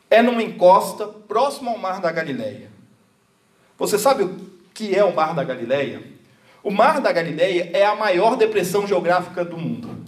é 0.08 0.22
numa 0.22 0.44
encosta 0.44 1.08
próximo 1.08 1.72
ao 1.72 1.80
Mar 1.80 2.00
da 2.00 2.12
Galileia. 2.12 2.70
Você 3.76 3.98
sabe 3.98 4.22
o 4.22 4.40
que 4.72 4.96
é 4.96 5.04
o 5.04 5.16
Mar 5.16 5.34
da 5.34 5.44
Galileia? 5.44 6.04
O 6.62 6.70
Mar 6.70 7.02
da 7.02 7.12
Galileia 7.12 7.72
é 7.74 7.84
a 7.84 7.96
maior 7.96 8.38
depressão 8.38 8.86
geográfica 8.86 9.44
do 9.44 9.58
mundo. 9.58 10.06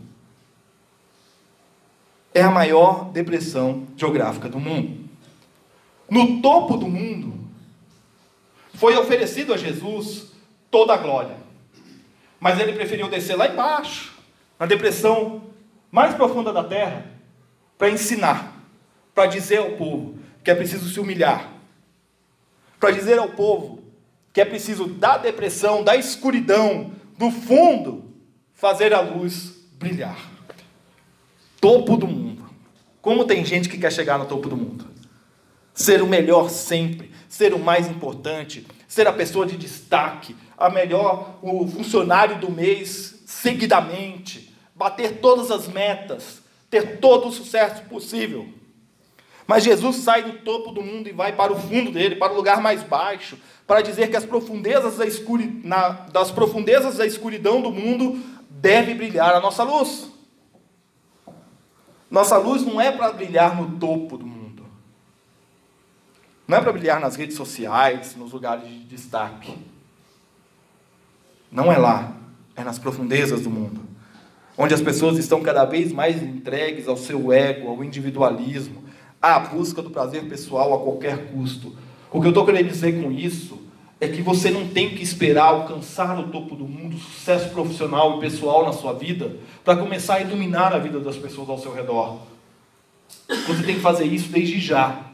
É 2.32 2.44
a 2.44 2.52
maior 2.52 3.10
depressão 3.10 3.88
geográfica 3.98 4.48
do 4.48 4.60
mundo. 4.60 5.10
No 6.08 6.44
topo 6.44 6.78
do 6.78 6.88
mundo 6.88 7.34
foi 8.76 8.96
oferecido 8.96 9.52
a 9.52 9.58
Jesus 9.58 10.37
toda 10.70 10.94
a 10.94 10.98
glória. 10.98 11.36
Mas 12.40 12.60
ele 12.60 12.74
preferiu 12.74 13.10
descer 13.10 13.36
lá 13.36 13.48
embaixo, 13.48 14.14
na 14.60 14.66
depressão 14.66 15.44
mais 15.92 16.14
profunda 16.14 16.54
da 16.54 16.64
terra, 16.64 17.06
para 17.78 17.90
ensinar, 17.90 18.54
para 19.14 19.28
dizer 19.28 19.58
ao 19.58 19.72
povo 19.72 20.18
que 20.44 20.52
é 20.52 20.56
preciso 20.56 20.90
se 20.90 21.00
humilhar, 21.00 21.52
para 22.80 22.92
dizer 22.92 23.18
ao 23.18 23.30
povo 23.30 23.84
que 24.34 24.42
é 24.42 24.46
preciso 24.46 24.88
da 24.88 25.18
depressão, 25.18 25.84
da 25.84 25.96
escuridão, 25.96 26.92
do 27.18 27.32
fundo, 27.32 28.14
fazer 28.54 28.94
a 28.94 29.02
luz 29.02 29.56
brilhar. 29.74 30.18
Topo 31.60 31.98
do 31.98 32.08
mundo. 32.08 32.48
Como 33.02 33.26
tem 33.26 33.44
gente 33.44 33.68
que 33.68 33.78
quer 33.78 33.92
chegar 33.92 34.20
no 34.20 34.26
topo 34.26 34.48
do 34.48 34.56
mundo? 34.56 34.86
Ser 35.74 36.02
o 36.02 36.08
melhor 36.08 36.50
sempre, 36.50 37.12
ser 37.28 37.54
o 37.54 37.60
mais 37.60 37.88
importante, 37.88 38.66
ser 38.98 39.08
a 39.08 39.14
pessoa 39.14 39.46
de 39.46 39.56
destaque, 39.56 40.36
a 40.58 40.72
melhor, 40.72 41.38
o 41.44 41.68
funcionário 41.68 42.40
do 42.40 42.52
mês 42.52 43.22
seguidamente, 43.28 44.52
bater 44.74 45.20
todas 45.20 45.52
as 45.52 45.68
metas, 45.68 46.42
ter 46.68 46.98
todo 46.98 47.28
o 47.28 47.32
sucesso 47.32 47.84
possível. 47.84 48.48
Mas 49.46 49.64
Jesus 49.64 49.98
sai 49.98 50.24
do 50.24 50.40
topo 50.40 50.72
do 50.72 50.82
mundo 50.82 51.08
e 51.08 51.12
vai 51.12 51.32
para 51.32 51.54
o 51.54 51.60
fundo 51.60 51.92
dele, 51.92 52.16
para 52.16 52.34
o 52.34 52.36
lugar 52.36 52.60
mais 52.60 52.82
baixo, 52.82 53.38
para 53.68 53.82
dizer 53.82 54.10
que 54.10 54.18
as 54.18 54.26
profundezas 54.26 54.98
da 54.98 55.06
escuri... 55.06 55.62
Na... 55.64 55.90
das 55.90 56.32
profundezas 56.32 56.98
da 56.98 57.06
escuridão 57.06 57.62
do 57.62 57.72
mundo 57.72 58.20
deve 58.50 58.96
brilhar 58.96 59.36
a 59.36 59.40
nossa 59.40 59.64
luz. 59.64 60.12
Nossa 62.10 62.38
luz 62.38 62.66
não 62.66 62.82
é 62.82 62.92
para 62.92 63.14
brilhar 63.14 63.56
no 63.56 63.78
topo 63.78 64.18
do 64.18 64.26
mundo. 64.26 64.37
Não 66.48 66.58
é 66.58 66.62
para 66.62 66.72
brilhar 66.72 67.00
nas 67.00 67.16
redes 67.16 67.36
sociais, 67.36 68.16
nos 68.16 68.32
lugares 68.32 68.64
de 68.70 68.80
destaque. 68.86 69.54
Não 71.52 71.72
é 71.72 71.78
lá, 71.78 72.14
é 72.56 72.64
nas 72.64 72.80
profundezas 72.80 73.42
do 73.42 73.50
mundo, 73.50 73.82
onde 74.58 74.74
as 74.74 74.82
pessoas 74.82 75.18
estão 75.18 75.42
cada 75.42 75.66
vez 75.66 75.92
mais 75.92 76.22
entregues 76.24 76.88
ao 76.88 76.96
seu 76.96 77.34
ego, 77.34 77.70
ao 77.70 77.84
individualismo, 77.84 78.84
à 79.22 79.40
busca 79.40 79.82
do 79.82 79.90
prazer 79.90 80.24
pessoal 80.30 80.74
a 80.74 80.80
qualquer 80.80 81.32
custo. 81.32 81.76
O 82.12 82.22
que 82.22 82.28
eu 82.28 82.32
estou 82.32 82.46
querendo 82.46 82.70
dizer 82.70 83.02
com 83.02 83.12
isso 83.12 83.62
é 84.00 84.08
que 84.08 84.22
você 84.22 84.52
não 84.52 84.68
tem 84.68 84.92
que 84.96 85.04
esperar 85.04 85.46
alcançar 85.46 86.18
o 86.20 86.30
topo 86.30 86.56
do 86.56 86.66
mundo, 86.66 86.98
sucesso 86.98 87.50
profissional 87.50 88.18
e 88.18 88.22
pessoal 88.22 88.66
na 88.66 88.72
sua 88.72 88.94
vida, 88.94 89.36
para 89.66 89.76
começar 89.76 90.16
a 90.16 90.22
iluminar 90.22 90.74
a 90.74 90.78
vida 90.78 91.00
das 91.00 91.18
pessoas 91.18 91.50
ao 91.50 91.58
seu 91.58 91.74
redor. 91.74 92.20
Você 93.48 93.64
tem 93.64 93.76
que 93.76 93.82
fazer 93.82 94.06
isso 94.06 94.30
desde 94.30 94.60
já. 94.60 95.07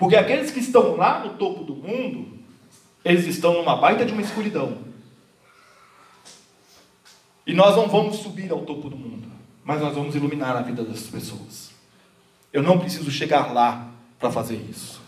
Porque 0.00 0.16
aqueles 0.16 0.50
que 0.50 0.60
estão 0.60 0.96
lá 0.96 1.22
no 1.22 1.34
topo 1.34 1.62
do 1.62 1.76
mundo, 1.76 2.26
eles 3.04 3.26
estão 3.26 3.52
numa 3.52 3.76
baita 3.76 4.02
de 4.02 4.12
uma 4.14 4.22
escuridão. 4.22 4.78
E 7.46 7.52
nós 7.52 7.76
não 7.76 7.86
vamos 7.86 8.16
subir 8.16 8.50
ao 8.50 8.62
topo 8.62 8.88
do 8.88 8.96
mundo, 8.96 9.28
mas 9.62 9.78
nós 9.82 9.94
vamos 9.94 10.14
iluminar 10.14 10.56
a 10.56 10.62
vida 10.62 10.82
das 10.82 11.02
pessoas. 11.02 11.70
Eu 12.50 12.62
não 12.62 12.78
preciso 12.78 13.10
chegar 13.10 13.52
lá 13.52 13.90
para 14.18 14.30
fazer 14.32 14.56
isso. 14.70 15.02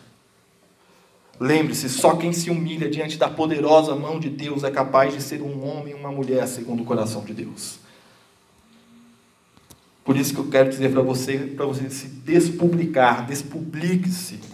Lembre-se, 1.40 1.88
só 1.88 2.14
quem 2.14 2.30
se 2.30 2.50
humilha 2.50 2.90
diante 2.90 3.16
da 3.16 3.30
poderosa 3.30 3.94
mão 3.94 4.20
de 4.20 4.28
Deus 4.28 4.62
é 4.62 4.70
capaz 4.70 5.14
de 5.14 5.22
ser 5.22 5.40
um 5.40 5.66
homem 5.66 5.94
e 5.94 5.96
uma 5.96 6.12
mulher 6.12 6.46
segundo 6.46 6.82
o 6.82 6.86
coração 6.86 7.24
de 7.24 7.32
Deus. 7.32 7.78
Por 10.04 10.18
isso 10.18 10.34
que 10.34 10.40
eu 10.40 10.50
quero 10.50 10.68
dizer 10.68 10.92
para 10.92 11.00
você, 11.00 11.38
para 11.38 11.64
você 11.64 11.88
se 11.88 12.08
despublicar, 12.08 13.24
despublique-se. 13.24 14.51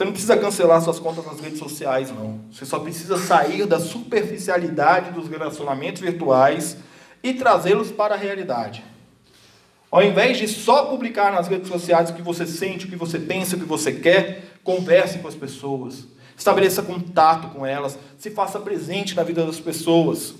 Você 0.00 0.04
não 0.06 0.12
precisa 0.12 0.34
cancelar 0.38 0.80
suas 0.80 0.98
contas 0.98 1.26
nas 1.26 1.40
redes 1.40 1.58
sociais, 1.58 2.10
não. 2.10 2.40
Você 2.50 2.64
só 2.64 2.78
precisa 2.78 3.18
sair 3.18 3.66
da 3.66 3.78
superficialidade 3.78 5.10
dos 5.10 5.28
relacionamentos 5.28 6.00
virtuais 6.00 6.78
e 7.22 7.34
trazê-los 7.34 7.90
para 7.90 8.14
a 8.14 8.16
realidade. 8.16 8.82
Ao 9.90 10.02
invés 10.02 10.38
de 10.38 10.48
só 10.48 10.86
publicar 10.86 11.30
nas 11.30 11.48
redes 11.48 11.68
sociais 11.68 12.08
o 12.08 12.14
que 12.14 12.22
você 12.22 12.46
sente, 12.46 12.86
o 12.86 12.88
que 12.88 12.96
você 12.96 13.18
pensa, 13.18 13.56
o 13.56 13.58
que 13.58 13.66
você 13.66 13.92
quer, 13.92 14.44
converse 14.64 15.18
com 15.18 15.28
as 15.28 15.34
pessoas. 15.34 16.06
Estabeleça 16.34 16.82
contato 16.82 17.48
com 17.48 17.66
elas, 17.66 17.98
se 18.16 18.30
faça 18.30 18.58
presente 18.58 19.14
na 19.14 19.22
vida 19.22 19.44
das 19.44 19.60
pessoas. 19.60 20.32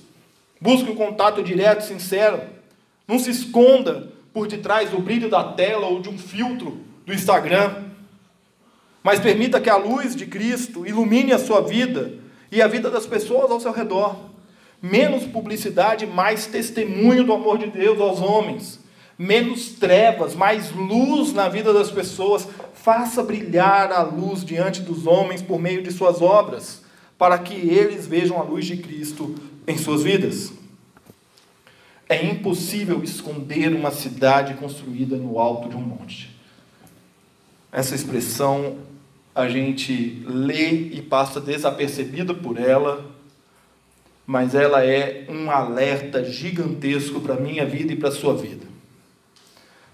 Busque 0.58 0.88
o 0.88 0.94
um 0.94 0.96
contato 0.96 1.42
direto, 1.42 1.82
sincero. 1.82 2.40
Não 3.06 3.18
se 3.18 3.28
esconda 3.28 4.10
por 4.32 4.46
detrás 4.46 4.88
do 4.88 5.00
brilho 5.00 5.28
da 5.28 5.44
tela 5.52 5.86
ou 5.86 6.00
de 6.00 6.08
um 6.08 6.16
filtro 6.16 6.80
do 7.04 7.12
Instagram. 7.12 7.89
Mas 9.02 9.18
permita 9.18 9.60
que 9.60 9.70
a 9.70 9.76
luz 9.76 10.14
de 10.14 10.26
Cristo 10.26 10.86
ilumine 10.86 11.32
a 11.32 11.38
sua 11.38 11.60
vida 11.60 12.12
e 12.52 12.60
a 12.60 12.66
vida 12.66 12.90
das 12.90 13.06
pessoas 13.06 13.50
ao 13.50 13.60
seu 13.60 13.72
redor. 13.72 14.16
Menos 14.82 15.24
publicidade, 15.24 16.06
mais 16.06 16.46
testemunho 16.46 17.24
do 17.24 17.32
amor 17.32 17.58
de 17.58 17.66
Deus 17.66 18.00
aos 18.00 18.20
homens. 18.20 18.80
Menos 19.18 19.72
trevas, 19.72 20.34
mais 20.34 20.72
luz 20.72 21.32
na 21.32 21.48
vida 21.48 21.72
das 21.72 21.90
pessoas. 21.90 22.48
Faça 22.74 23.22
brilhar 23.22 23.92
a 23.92 24.02
luz 24.02 24.44
diante 24.44 24.80
dos 24.80 25.06
homens 25.06 25.42
por 25.42 25.60
meio 25.60 25.82
de 25.82 25.92
suas 25.92 26.22
obras, 26.22 26.82
para 27.18 27.38
que 27.38 27.54
eles 27.54 28.06
vejam 28.06 28.38
a 28.38 28.42
luz 28.42 28.64
de 28.64 28.78
Cristo 28.78 29.34
em 29.66 29.76
suas 29.76 30.02
vidas. 30.02 30.52
É 32.08 32.24
impossível 32.24 33.04
esconder 33.04 33.72
uma 33.72 33.90
cidade 33.90 34.54
construída 34.54 35.16
no 35.16 35.38
alto 35.38 35.68
de 35.68 35.76
um 35.76 35.80
monte. 35.80 36.34
Essa 37.70 37.94
expressão 37.94 38.78
a 39.34 39.48
gente 39.48 40.24
lê 40.26 40.70
e 40.70 41.02
passa 41.02 41.40
desapercebido 41.40 42.34
por 42.34 42.58
ela, 42.58 43.04
mas 44.26 44.54
ela 44.54 44.84
é 44.84 45.26
um 45.28 45.50
alerta 45.50 46.24
gigantesco 46.24 47.20
para 47.20 47.34
a 47.34 47.40
minha 47.40 47.64
vida 47.64 47.92
e 47.92 47.96
para 47.96 48.08
a 48.08 48.12
sua 48.12 48.34
vida. 48.34 48.66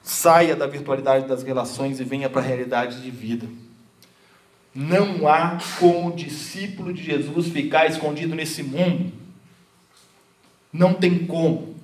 Saia 0.02 0.54
da 0.54 0.66
virtualidade 0.66 1.26
das 1.26 1.42
relações 1.42 2.00
e 2.00 2.04
venha 2.04 2.30
para 2.30 2.40
a 2.40 2.44
realidade 2.44 3.02
de 3.02 3.10
vida. 3.10 3.46
Não 4.74 5.26
há 5.26 5.58
como 5.80 6.14
discípulo 6.14 6.92
de 6.92 7.02
Jesus 7.02 7.48
ficar 7.48 7.86
escondido 7.86 8.34
nesse 8.34 8.62
mundo. 8.62 9.10
Não 10.72 10.92
tem 10.92 11.26
como. 11.26 11.74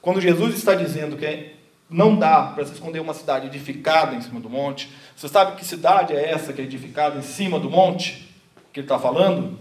Quando 0.00 0.20
Jesus 0.20 0.54
está 0.54 0.74
dizendo 0.74 1.16
que 1.16 1.49
não 1.90 2.16
dá 2.16 2.52
para 2.54 2.64
se 2.64 2.72
esconder 2.72 3.00
uma 3.00 3.12
cidade 3.12 3.46
edificada 3.46 4.14
em 4.14 4.22
cima 4.22 4.38
do 4.38 4.48
monte, 4.48 4.90
você 5.16 5.28
sabe 5.28 5.56
que 5.56 5.64
cidade 5.64 6.14
é 6.14 6.30
essa 6.30 6.52
que 6.52 6.60
é 6.60 6.64
edificada 6.64 7.18
em 7.18 7.22
cima 7.22 7.58
do 7.58 7.68
monte? 7.68 8.32
Que 8.72 8.80
ele 8.80 8.84
está 8.84 8.98
falando? 8.98 9.58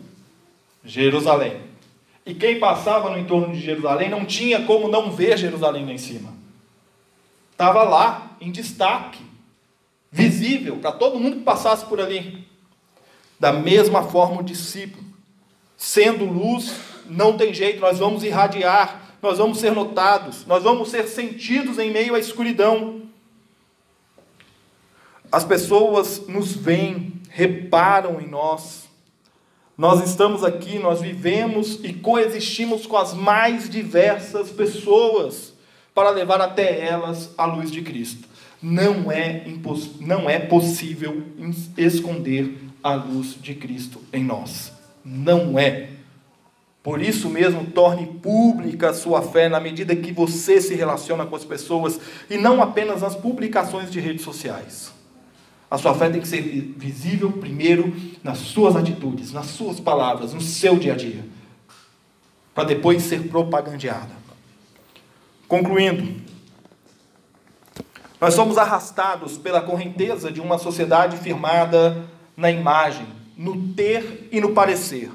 Jerusalém. 0.86 1.60
E 2.26 2.36
quem 2.36 2.60
passava 2.60 3.10
no 3.10 3.18
entorno 3.18 3.52
de 3.52 3.60
Jerusalém 3.60 4.10
não 4.10 4.24
tinha 4.24 4.64
como 4.64 4.88
não 4.88 5.12
ver 5.12 5.38
Jerusalém 5.38 5.86
lá 5.86 5.92
em 5.92 5.98
cima. 5.98 6.32
Estava 7.52 7.84
lá, 7.84 8.38
em 8.40 8.52
destaque, 8.52 9.20
visível, 10.12 10.78
para 10.78 10.92
todo 10.92 11.20
mundo 11.20 11.38
que 11.38 11.44
passasse 11.44 11.86
por 11.86 12.00
ali. 12.00 12.48
Da 13.40 13.52
mesma 13.52 14.04
forma, 14.04 14.42
o 14.42 14.44
discípulo, 14.44 15.04
sendo 15.76 16.26
luz, 16.26 16.76
não 17.08 17.36
tem 17.36 17.54
jeito, 17.54 17.82
nós 17.82 17.98
vamos 17.98 18.24
irradiar 18.24 19.09
nós 19.22 19.38
vamos 19.38 19.60
ser 19.60 19.72
notados, 19.72 20.46
nós 20.46 20.64
vamos 20.64 20.90
ser 20.90 21.08
sentidos 21.08 21.78
em 21.78 21.92
meio 21.92 22.16
à 22.16 22.20
escuridão. 22.20 23.02
As 25.32 25.44
pessoas 25.44 26.28
nos 26.28 26.54
veem, 26.54 27.14
reparam 27.30 28.20
em 28.20 28.28
nós. 28.28 28.88
Nós 29.78 30.04
estamos 30.10 30.44
aqui, 30.44 30.80
nós 30.80 31.02
vivemos 31.02 31.80
e 31.84 31.94
coexistimos 31.94 32.86
com 32.86 32.98
as 32.98 33.14
mais 33.14 33.70
diversas 33.70 34.50
pessoas 34.50 35.54
para 35.94 36.10
levar 36.10 36.42
até 36.42 36.86
elas 36.86 37.30
a 37.38 37.46
luz 37.46 37.72
de 37.72 37.82
Cristo. 37.82 38.28
Não 38.62 39.12
é, 39.12 39.46
não 40.02 40.30
é 40.30 40.40
possível 40.40 41.24
esconder 41.78 42.58
a 42.84 42.94
luz 42.94 43.36
de 43.42 43.54
Cristo 43.56 44.02
em 44.12 44.24
nós. 44.24 44.72
Não 45.04 45.58
é. 45.58 45.99
Por 46.82 47.02
isso 47.02 47.30
mesmo, 47.30 47.66
torne 47.66 48.06
pública 48.06 48.90
a 48.90 48.94
sua 48.94 49.22
fé 49.22 49.50
na 49.50 49.60
medida 49.60 49.96
que 49.96 50.14
você 50.14 50.62
se 50.62 50.76
relaciona 50.76 51.26
com 51.26 51.36
as 51.36 51.44
pessoas 51.44 52.00
e 52.30 52.38
não 52.38 52.62
apenas 52.62 53.02
nas 53.02 53.16
publicações 53.16 53.92
de 53.92 54.00
redes 54.00 54.24
sociais. 54.24 54.94
A 55.70 55.78
sua 55.78 55.94
fé 55.94 56.10
tem 56.10 56.22
que 56.22 56.28
ser 56.28 56.42
visível 56.42 57.32
primeiro 57.34 57.94
nas 58.24 58.40
suas 58.40 58.76
atitudes, 58.76 59.32
nas 59.32 59.48
suas 59.48 59.80
palavras, 59.80 60.34
no 60.34 60.42
seu 60.42 60.78
dia 60.78 60.94
a 60.94 60.96
dia, 60.96 61.24
para 62.56 62.64
depois 62.64 63.04
ser 63.04 63.28
propagandeada. 63.28 64.18
Concluindo, 65.48 66.22
nós 68.22 68.34
somos 68.34 68.58
arrastados 68.58 69.38
pela 69.38 69.62
correnteza 69.62 70.32
de 70.32 70.42
uma 70.42 70.58
sociedade 70.58 71.18
firmada 71.18 72.06
na 72.36 72.50
imagem, 72.50 73.06
no 73.38 73.74
ter 73.74 74.28
e 74.32 74.42
no 74.42 74.54
parecer. 74.54 75.12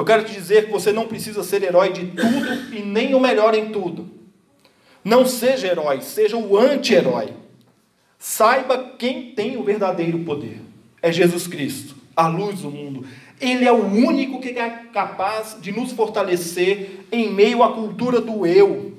Eu 0.00 0.04
quero 0.06 0.24
te 0.24 0.32
dizer 0.32 0.64
que 0.64 0.72
você 0.72 0.92
não 0.92 1.06
precisa 1.06 1.44
ser 1.44 1.62
herói 1.62 1.92
de 1.92 2.06
tudo 2.06 2.74
e 2.74 2.80
nem 2.80 3.14
o 3.14 3.20
melhor 3.20 3.54
em 3.54 3.70
tudo. 3.70 4.08
Não 5.04 5.26
seja 5.26 5.66
herói, 5.66 6.00
seja 6.00 6.38
o 6.38 6.56
anti-herói. 6.56 7.34
Saiba 8.18 8.94
quem 8.98 9.32
tem 9.32 9.58
o 9.58 9.62
verdadeiro 9.62 10.20
poder. 10.20 10.58
É 11.02 11.12
Jesus 11.12 11.46
Cristo, 11.46 11.94
a 12.16 12.26
luz 12.28 12.60
do 12.60 12.70
mundo. 12.70 13.04
Ele 13.38 13.66
é 13.66 13.72
o 13.72 13.84
único 13.84 14.40
que 14.40 14.58
é 14.58 14.70
capaz 14.90 15.58
de 15.60 15.70
nos 15.70 15.92
fortalecer 15.92 17.04
em 17.12 17.30
meio 17.30 17.62
à 17.62 17.70
cultura 17.74 18.22
do 18.22 18.46
eu. 18.46 18.96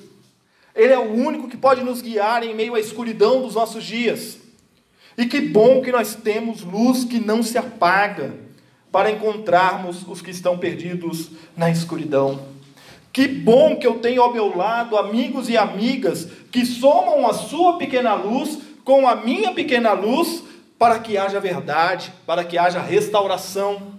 Ele 0.76 0.94
é 0.94 1.00
o 1.00 1.14
único 1.14 1.50
que 1.50 1.58
pode 1.58 1.84
nos 1.84 2.00
guiar 2.00 2.44
em 2.44 2.54
meio 2.54 2.76
à 2.76 2.80
escuridão 2.80 3.42
dos 3.42 3.56
nossos 3.56 3.84
dias. 3.84 4.38
E 5.18 5.26
que 5.26 5.42
bom 5.42 5.82
que 5.82 5.92
nós 5.92 6.14
temos 6.14 6.62
luz 6.62 7.04
que 7.04 7.20
não 7.20 7.42
se 7.42 7.58
apaga 7.58 8.51
para 8.92 9.12
encontrarmos 9.12 10.06
os 10.08 10.22
que 10.22 10.32
estão 10.32 10.58
perdidos 10.58 11.30
na 11.56 11.70
escuridão. 11.70 12.46
Que 13.14 13.28
bom 13.28 13.76
que 13.76 13.86
eu 13.86 14.00
tenho 14.00 14.22
ao 14.22 14.34
meu 14.34 14.56
lado 14.56 14.98
amigos 14.98 15.50
e 15.50 15.58
amigas 15.58 16.28
que 16.52 16.66
somam 16.66 17.28
a 17.28 17.34
sua 17.34 17.78
pequena 17.78 18.14
luz 18.14 18.60
com 18.84 19.08
a 19.08 19.16
minha 19.16 19.54
pequena 19.54 19.94
luz 19.94 20.44
para 20.78 21.00
que 21.00 21.18
haja 21.18 21.40
verdade, 21.40 22.12
para 22.26 22.44
que 22.44 22.58
haja 22.58 22.82
restauração. 22.82 23.94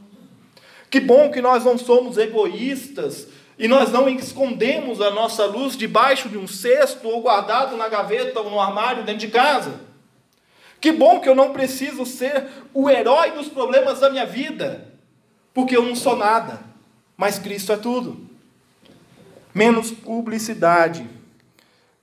Que 0.90 1.00
bom 1.00 1.30
que 1.30 1.40
nós 1.40 1.64
não 1.64 1.78
somos 1.78 2.18
egoístas 2.18 3.28
e 3.58 3.68
nós 3.68 3.92
não 3.92 4.08
escondemos 4.08 5.00
a 5.00 5.10
nossa 5.10 5.46
luz 5.46 5.76
debaixo 5.76 6.28
de 6.28 6.36
um 6.36 6.48
cesto 6.48 7.06
ou 7.06 7.22
guardado 7.22 7.76
na 7.76 7.88
gaveta 7.88 8.40
ou 8.40 8.50
no 8.50 8.60
armário 8.60 9.04
dentro 9.04 9.20
de 9.20 9.28
casa. 9.28 9.91
Que 10.82 10.90
bom 10.90 11.20
que 11.20 11.28
eu 11.28 11.34
não 11.36 11.52
preciso 11.52 12.04
ser 12.04 12.48
o 12.74 12.90
herói 12.90 13.30
dos 13.30 13.46
problemas 13.46 14.00
da 14.00 14.10
minha 14.10 14.26
vida, 14.26 14.92
porque 15.54 15.76
eu 15.76 15.86
não 15.86 15.94
sou 15.94 16.16
nada, 16.16 16.58
mas 17.16 17.38
Cristo 17.38 17.70
é 17.70 17.76
tudo. 17.76 18.26
Menos 19.54 19.92
publicidade 19.92 21.08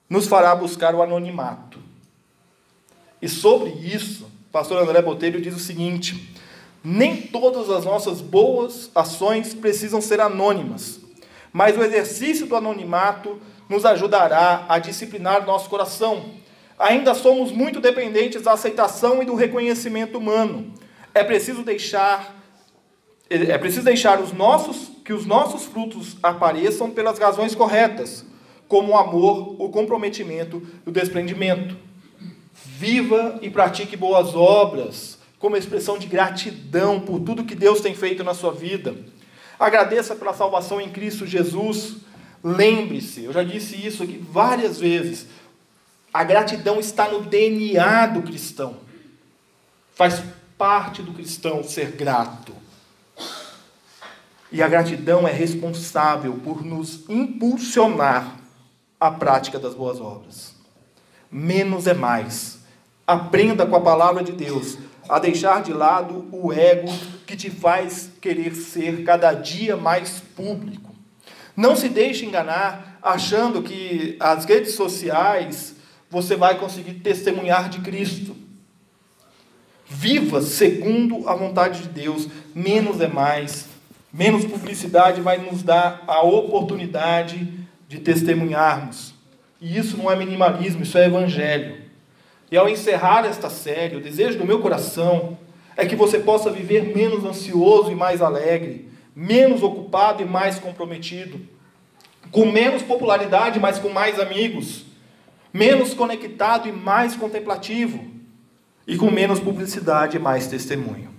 nos 0.10 0.28
fará 0.28 0.56
buscar 0.56 0.96
o 0.96 1.02
anonimato. 1.02 1.78
E 3.22 3.28
sobre 3.28 3.72
isso, 3.72 4.32
pastor 4.50 4.82
André 4.82 5.02
Botelho 5.02 5.42
diz 5.42 5.54
o 5.54 5.60
seguinte: 5.60 6.34
nem 6.82 7.18
todas 7.18 7.70
as 7.70 7.84
nossas 7.84 8.22
boas 8.22 8.90
ações 8.96 9.54
precisam 9.54 10.00
ser 10.00 10.22
anônimas, 10.22 11.02
mas 11.52 11.76
o 11.76 11.84
exercício 11.84 12.48
do 12.48 12.56
anonimato 12.56 13.42
nos 13.68 13.84
ajudará 13.84 14.66
a 14.70 14.80
disciplinar 14.80 15.46
nosso 15.46 15.70
coração 15.70 16.40
Ainda 16.80 17.14
somos 17.14 17.52
muito 17.52 17.82
dependentes 17.82 18.42
da 18.42 18.54
aceitação 18.54 19.22
e 19.22 19.26
do 19.26 19.36
reconhecimento 19.36 20.18
humano. 20.18 20.74
É 21.14 21.24
preciso 21.26 21.62
deixar 21.62 22.40
é 23.30 23.58
preciso 23.60 23.86
deixar 23.86 24.20
os 24.20 24.34
nossos 24.34 24.90
que 25.06 25.14
os 25.14 25.26
nossos 25.26 25.66
frutos 25.66 26.18
apareçam 26.22 26.90
pelas 26.90 27.20
razões 27.20 27.54
corretas, 27.54 28.26
como 28.68 28.94
o 28.94 28.98
amor, 28.98 29.56
o 29.60 29.70
comprometimento 29.70 30.62
e 30.86 30.90
o 30.90 30.92
desprendimento. 30.92 31.76
Viva 32.54 33.38
e 33.42 33.50
pratique 33.50 33.96
boas 33.96 34.36
obras, 34.36 35.20
como 35.38 35.58
expressão 35.58 35.98
de 35.98 36.08
gratidão 36.08 37.00
por 37.00 37.20
tudo 37.20 37.44
que 37.44 37.56
Deus 37.56 37.82
tem 37.82 37.94
feito 37.94 38.24
na 38.24 38.34
sua 38.34 38.52
vida. 38.52 38.96
Agradeça 39.60 40.16
pela 40.16 40.34
salvação 40.34 40.80
em 40.80 40.90
Cristo 40.90 41.26
Jesus. 41.26 41.98
Lembre-se, 42.44 43.26
eu 43.26 43.34
já 43.34 43.44
disse 43.44 43.76
isso 43.76 44.04
aqui 44.04 44.18
várias 44.18 44.80
vezes. 44.80 45.28
A 46.14 46.24
gratidão 46.24 46.80
está 46.80 47.08
no 47.08 47.22
DNA 47.22 48.08
do 48.08 48.24
cristão. 48.24 48.78
Faz 49.94 50.24
parte 50.58 51.02
do 51.02 51.14
cristão 51.14 51.64
ser 51.64 51.92
grato. 51.92 52.54
E 54.52 54.64
a 54.64 54.68
gratidão 54.68 55.28
é 55.28 55.32
responsável 55.32 56.34
por 56.44 56.66
nos 56.66 57.08
impulsionar 57.08 58.36
à 59.00 59.12
prática 59.12 59.60
das 59.60 59.76
boas 59.76 60.02
obras. 60.02 60.56
Menos 61.32 61.86
é 61.86 61.94
mais. 61.94 62.60
Aprenda 63.06 63.66
com 63.66 63.76
a 63.76 63.82
palavra 63.82 64.24
de 64.24 64.32
Deus 64.32 64.78
a 65.08 65.20
deixar 65.20 65.62
de 65.62 65.74
lado 65.74 66.28
o 66.32 66.52
ego 66.52 66.92
que 67.26 67.36
te 67.36 67.50
faz 67.50 68.10
querer 68.20 68.56
ser 68.56 69.04
cada 69.04 69.34
dia 69.34 69.78
mais 69.78 70.20
público. 70.36 70.96
Não 71.56 71.76
se 71.76 71.90
deixe 71.90 72.26
enganar 72.26 72.98
achando 73.02 73.62
que 73.62 74.18
as 74.20 74.46
redes 74.46 74.74
sociais 74.74 75.76
você 76.10 76.36
vai 76.36 76.58
conseguir 76.58 76.96
testemunhar 76.96 77.70
de 77.70 77.80
Cristo. 77.80 78.36
Viva 79.86 80.42
segundo 80.42 81.28
a 81.28 81.36
vontade 81.36 81.84
de 81.84 81.90
Deus, 81.90 82.28
menos 82.54 83.02
é 83.02 83.08
mais. 83.08 83.68
Menos 84.12 84.46
publicidade 84.46 85.22
vai 85.22 85.38
nos 85.38 85.62
dar 85.62 86.04
a 86.08 86.22
oportunidade 86.22 87.48
de 87.88 88.00
testemunharmos. 88.00 89.14
E 89.62 89.78
isso 89.78 89.98
não 89.98 90.10
é 90.12 90.16
minimalismo, 90.16 90.84
isso 90.84 90.98
é 90.98 91.06
evangelho. 91.06 91.78
E 92.52 92.58
ao 92.58 92.68
encerrar 92.68 93.26
esta 93.26 93.50
série, 93.50 93.96
o 93.96 94.02
desejo 94.02 94.38
do 94.38 94.46
meu 94.46 94.60
coração 94.60 95.38
é 95.78 95.86
que 95.86 95.96
você 95.96 96.20
possa 96.20 96.50
viver 96.50 96.96
menos 96.96 97.24
ansioso 97.24 97.92
e 97.92 97.96
mais 97.96 98.22
alegre, 98.22 98.90
menos 99.16 99.62
ocupado 99.62 100.24
e 100.24 100.26
mais 100.26 100.60
comprometido, 100.60 101.40
com 102.32 102.46
menos 102.46 102.82
popularidade, 102.82 103.60
mas 103.60 103.80
com 103.80 103.90
mais 103.90 104.20
amigos, 104.20 104.86
menos 105.54 105.94
conectado 105.94 106.68
e 106.68 106.72
mais 106.72 107.16
contemplativo, 107.16 108.04
e 108.88 108.98
com 108.98 109.12
menos 109.12 109.40
publicidade 109.40 110.18
e 110.18 110.20
mais 110.20 110.48
testemunho. 110.48 111.10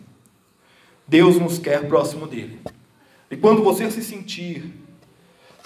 Deus 1.07 1.38
nos 1.38 1.59
quer 1.59 1.88
próximo 1.88 2.27
dele. 2.27 2.61
E 3.31 3.37
quando 3.37 3.62
você 3.62 3.90
se 3.90 4.03
sentir 4.03 4.73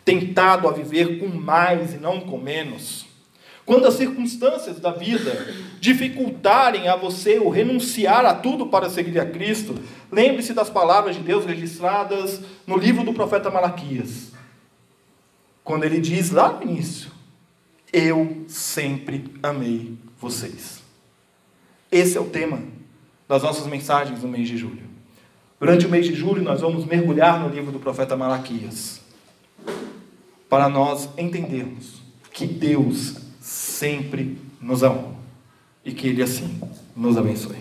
tentado 0.05 0.69
a 0.69 0.73
viver 0.73 1.19
com 1.19 1.29
mais 1.29 1.95
e 1.95 1.97
não 1.97 2.21
com 2.21 2.39
menos, 2.39 3.07
quando 3.65 3.87
as 3.87 3.95
circunstâncias 3.95 4.79
da 4.79 4.93
vida 4.93 5.55
dificultarem 5.81 6.89
a 6.89 6.97
você 6.97 7.39
o 7.39 7.49
renunciar 7.49 8.27
a 8.27 8.35
tudo 8.35 8.67
para 8.67 8.91
seguir 8.91 9.19
a 9.19 9.25
Cristo, 9.25 9.75
lembre-se 10.13 10.53
das 10.53 10.69
palavras 10.69 11.17
de 11.17 11.23
Deus 11.23 11.47
registradas 11.47 12.41
no 12.67 12.77
livro 12.77 13.03
do 13.03 13.15
profeta 13.15 13.51
Malaquias. 13.51 14.33
Quando 15.63 15.85
ele 15.85 15.99
diz 15.99 16.31
lá 16.31 16.53
no 16.53 16.63
início: 16.63 17.11
Eu 17.97 18.45
sempre 18.49 19.25
amei 19.41 19.97
vocês. 20.21 20.83
Esse 21.93 22.19
é 22.19 22.21
o 22.21 22.25
tema 22.25 22.61
das 23.29 23.45
nossas 23.45 23.69
mensagens 23.69 24.21
no 24.21 24.29
mês 24.29 24.49
de 24.49 24.57
julho. 24.57 24.83
Durante 25.61 25.87
o 25.87 25.89
mês 25.89 26.05
de 26.05 26.13
julho, 26.13 26.43
nós 26.43 26.61
vamos 26.61 26.85
mergulhar 26.85 27.39
no 27.39 27.55
livro 27.55 27.71
do 27.71 27.79
profeta 27.79 28.17
Malaquias, 28.17 29.01
para 30.49 30.69
nós 30.69 31.09
entendermos 31.17 32.03
que 32.33 32.49
Deus 32.49 33.15
sempre 33.41 34.39
nos 34.61 34.83
amou 34.83 35.15
e 35.85 35.93
que 35.93 36.09
Ele 36.09 36.21
assim 36.21 36.61
nos 36.97 37.17
abençoe. 37.17 37.59